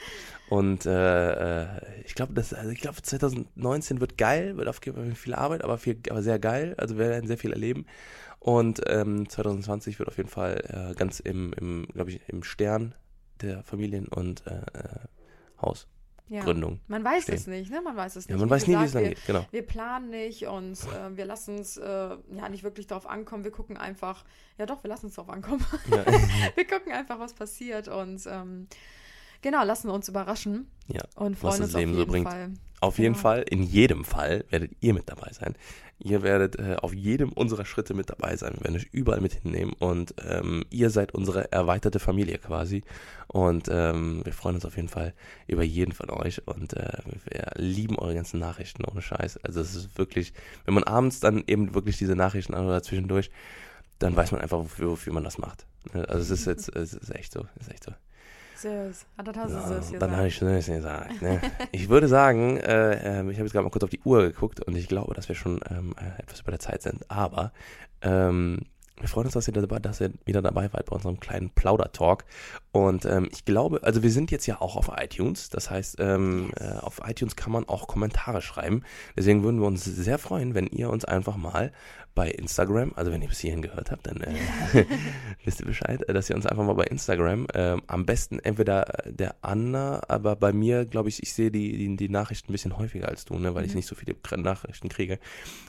[0.50, 1.68] Und äh, äh,
[2.06, 5.64] ich glaube, das, also ich glaube, 2019 wird geil, wird auf jeden Fall viel Arbeit,
[5.64, 6.76] aber viel, aber sehr geil.
[6.78, 7.86] Also wir werden sehr viel erleben.
[8.44, 12.96] Und ähm, 2020 wird auf jeden Fall äh, ganz im, im glaube ich, im Stern
[13.42, 15.00] der Familien- und äh, äh,
[15.62, 16.74] Hausgründung.
[16.74, 16.80] Ja.
[16.88, 17.36] Man weiß stehen.
[17.36, 17.82] es nicht, ne?
[17.84, 18.32] Man weiß es nicht.
[18.32, 19.26] Ja, man Wie weiß nie, wie es gesagt, dann geht.
[19.28, 19.46] Genau.
[19.52, 23.44] Wir planen nicht und äh, wir lassen es äh, ja nicht wirklich darauf ankommen.
[23.44, 24.26] Wir gucken einfach,
[24.58, 25.64] ja doch, wir lassen es darauf ankommen.
[25.92, 26.04] Ja.
[26.56, 28.68] wir gucken einfach, was passiert und ähm,
[29.42, 32.28] genau, lassen uns überraschen Ja, und was freuen das uns Leben auf so jeden bringt.
[32.30, 32.50] Fall.
[32.80, 33.22] Auf jeden Genau.
[33.22, 35.56] Fall, in jedem Fall werdet ihr mit dabei sein.
[36.04, 38.54] Ihr werdet äh, auf jedem unserer Schritte mit dabei sein.
[38.56, 42.84] Wir werden euch überall mit hinnehmen und ähm, ihr seid unsere erweiterte Familie quasi.
[43.28, 45.14] Und ähm, wir freuen uns auf jeden Fall
[45.46, 46.98] über jeden von euch und äh,
[47.30, 49.38] wir lieben eure ganzen Nachrichten ohne Scheiß.
[49.44, 50.34] Also es ist wirklich,
[50.66, 53.30] wenn man abends dann eben wirklich diese Nachrichten an oder zwischendurch,
[54.00, 55.68] dann weiß man einfach, wofür, wofür man das macht.
[55.94, 56.10] Ne?
[56.10, 57.92] Also es ist jetzt, es ist echt so, es ist echt so.
[58.62, 59.06] Süß.
[59.18, 61.22] Ah, das hast du Ja, süß hier dann habe ich es gesagt.
[61.22, 61.42] Ne?
[61.72, 64.60] Ich würde sagen, äh, ähm, ich habe jetzt gerade mal kurz auf die Uhr geguckt
[64.62, 67.10] und ich glaube, dass wir schon ähm, äh, etwas über der Zeit sind.
[67.10, 67.52] Aber
[68.02, 68.60] ähm,
[69.00, 72.24] wir freuen uns, dass ihr, dabei, dass ihr wieder dabei wart bei unserem kleinen Plauder-Talk.
[72.74, 75.50] Und ähm, ich glaube, also wir sind jetzt ja auch auf iTunes.
[75.50, 76.72] Das heißt, ähm, Yes.
[76.72, 78.84] äh, auf iTunes kann man auch Kommentare schreiben.
[79.18, 81.74] Deswegen würden wir uns sehr freuen, wenn ihr uns einfach mal
[82.16, 84.34] bei Instagram, also wenn ihr bis hierhin gehört habt, dann äh,
[85.46, 89.06] wisst ihr Bescheid, äh, dass ihr uns einfach mal bei Instagram, ähm, am besten entweder
[89.06, 92.54] äh, der Anna, aber bei mir, glaube ich, ich sehe die, die, die Nachrichten ein
[92.54, 93.78] bisschen häufiger als du, ne, weil ich Mhm.
[93.78, 95.20] nicht so viele Nachrichten kriege.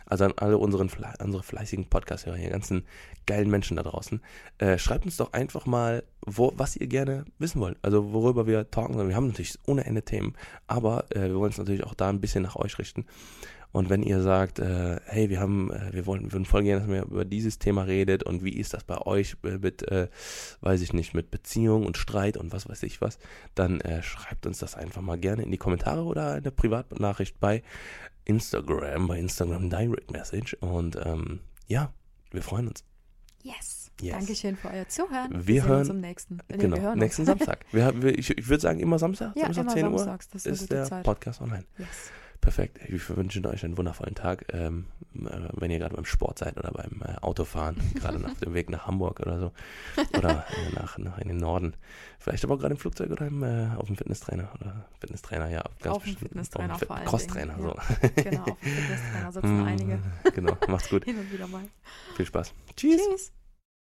[0.06, 0.90] Also an alle unseren,
[1.22, 2.86] unsere fleißigen Podcast-Hörer hier, ganzen
[3.26, 4.20] geilen Menschen da draußen,
[4.58, 7.76] äh, schreibt uns doch einfach mal, wo, was ihr gerne wissen wollt.
[7.82, 9.08] Also worüber wir talken sollen.
[9.08, 10.34] Wir haben natürlich ohne Ende Themen,
[10.68, 13.06] aber äh, wir wollen uns natürlich auch da ein bisschen nach euch richten.
[13.72, 16.90] Und wenn ihr sagt, äh, hey, wir haben, äh, wir wollen, würden voll gerne, dass
[16.94, 20.08] ihr über dieses Thema redet und wie ist das bei euch äh, mit, äh,
[20.60, 23.18] weiß ich nicht, mit Beziehung und Streit und was weiß ich was,
[23.54, 27.62] dann äh, schreibt uns das einfach mal gerne in die Kommentare oder eine Privatnachricht bei
[28.26, 30.54] Instagram, bei Instagram Direct Message.
[30.60, 31.94] Und ähm, ja,
[32.30, 32.84] wir freuen uns.
[33.42, 33.81] Yes.
[34.00, 34.16] Yes.
[34.16, 35.30] Dankeschön für euer Zuhören.
[35.46, 36.38] Wir sehen hören- uns im nächsten.
[36.50, 37.24] Nee, genau, wir hören nächsten.
[37.24, 37.60] Samstag.
[37.72, 40.46] Wir, wir, ich ich würde sagen, immer Samstag, Ja, Samstag immer 10 Uhr samstags, das
[40.46, 41.04] ist der Zeit.
[41.04, 41.64] Podcast online.
[41.78, 41.88] Yes.
[42.40, 42.80] Perfekt.
[42.88, 46.72] Ich wünsche euch einen wundervollen Tag, ähm, äh, wenn ihr gerade beim Sport seid oder
[46.72, 49.52] beim äh, Autofahren, gerade nach dem Weg nach Hamburg oder so.
[50.18, 51.74] Oder äh, nach, nach in den Norden.
[52.18, 54.48] Vielleicht aber auch gerade im Flugzeug oder im, äh, auf dem Fitnesstrainer.
[54.60, 55.62] Oder Fitnesstrainer, ja.
[55.82, 56.18] Ganz Auf dem bestimmt.
[56.30, 57.62] Fitnesstrainer Auf dem vor allen Crosstrainer, so.
[58.16, 59.98] Genau, auf dem Fitnesstrainer sitzen einige.
[60.34, 61.04] Genau, macht's gut.
[61.04, 61.62] Hin und wieder mal.
[62.16, 62.52] Viel Spaß.
[62.74, 63.00] Tschüss.
[63.08, 63.32] Tschüss.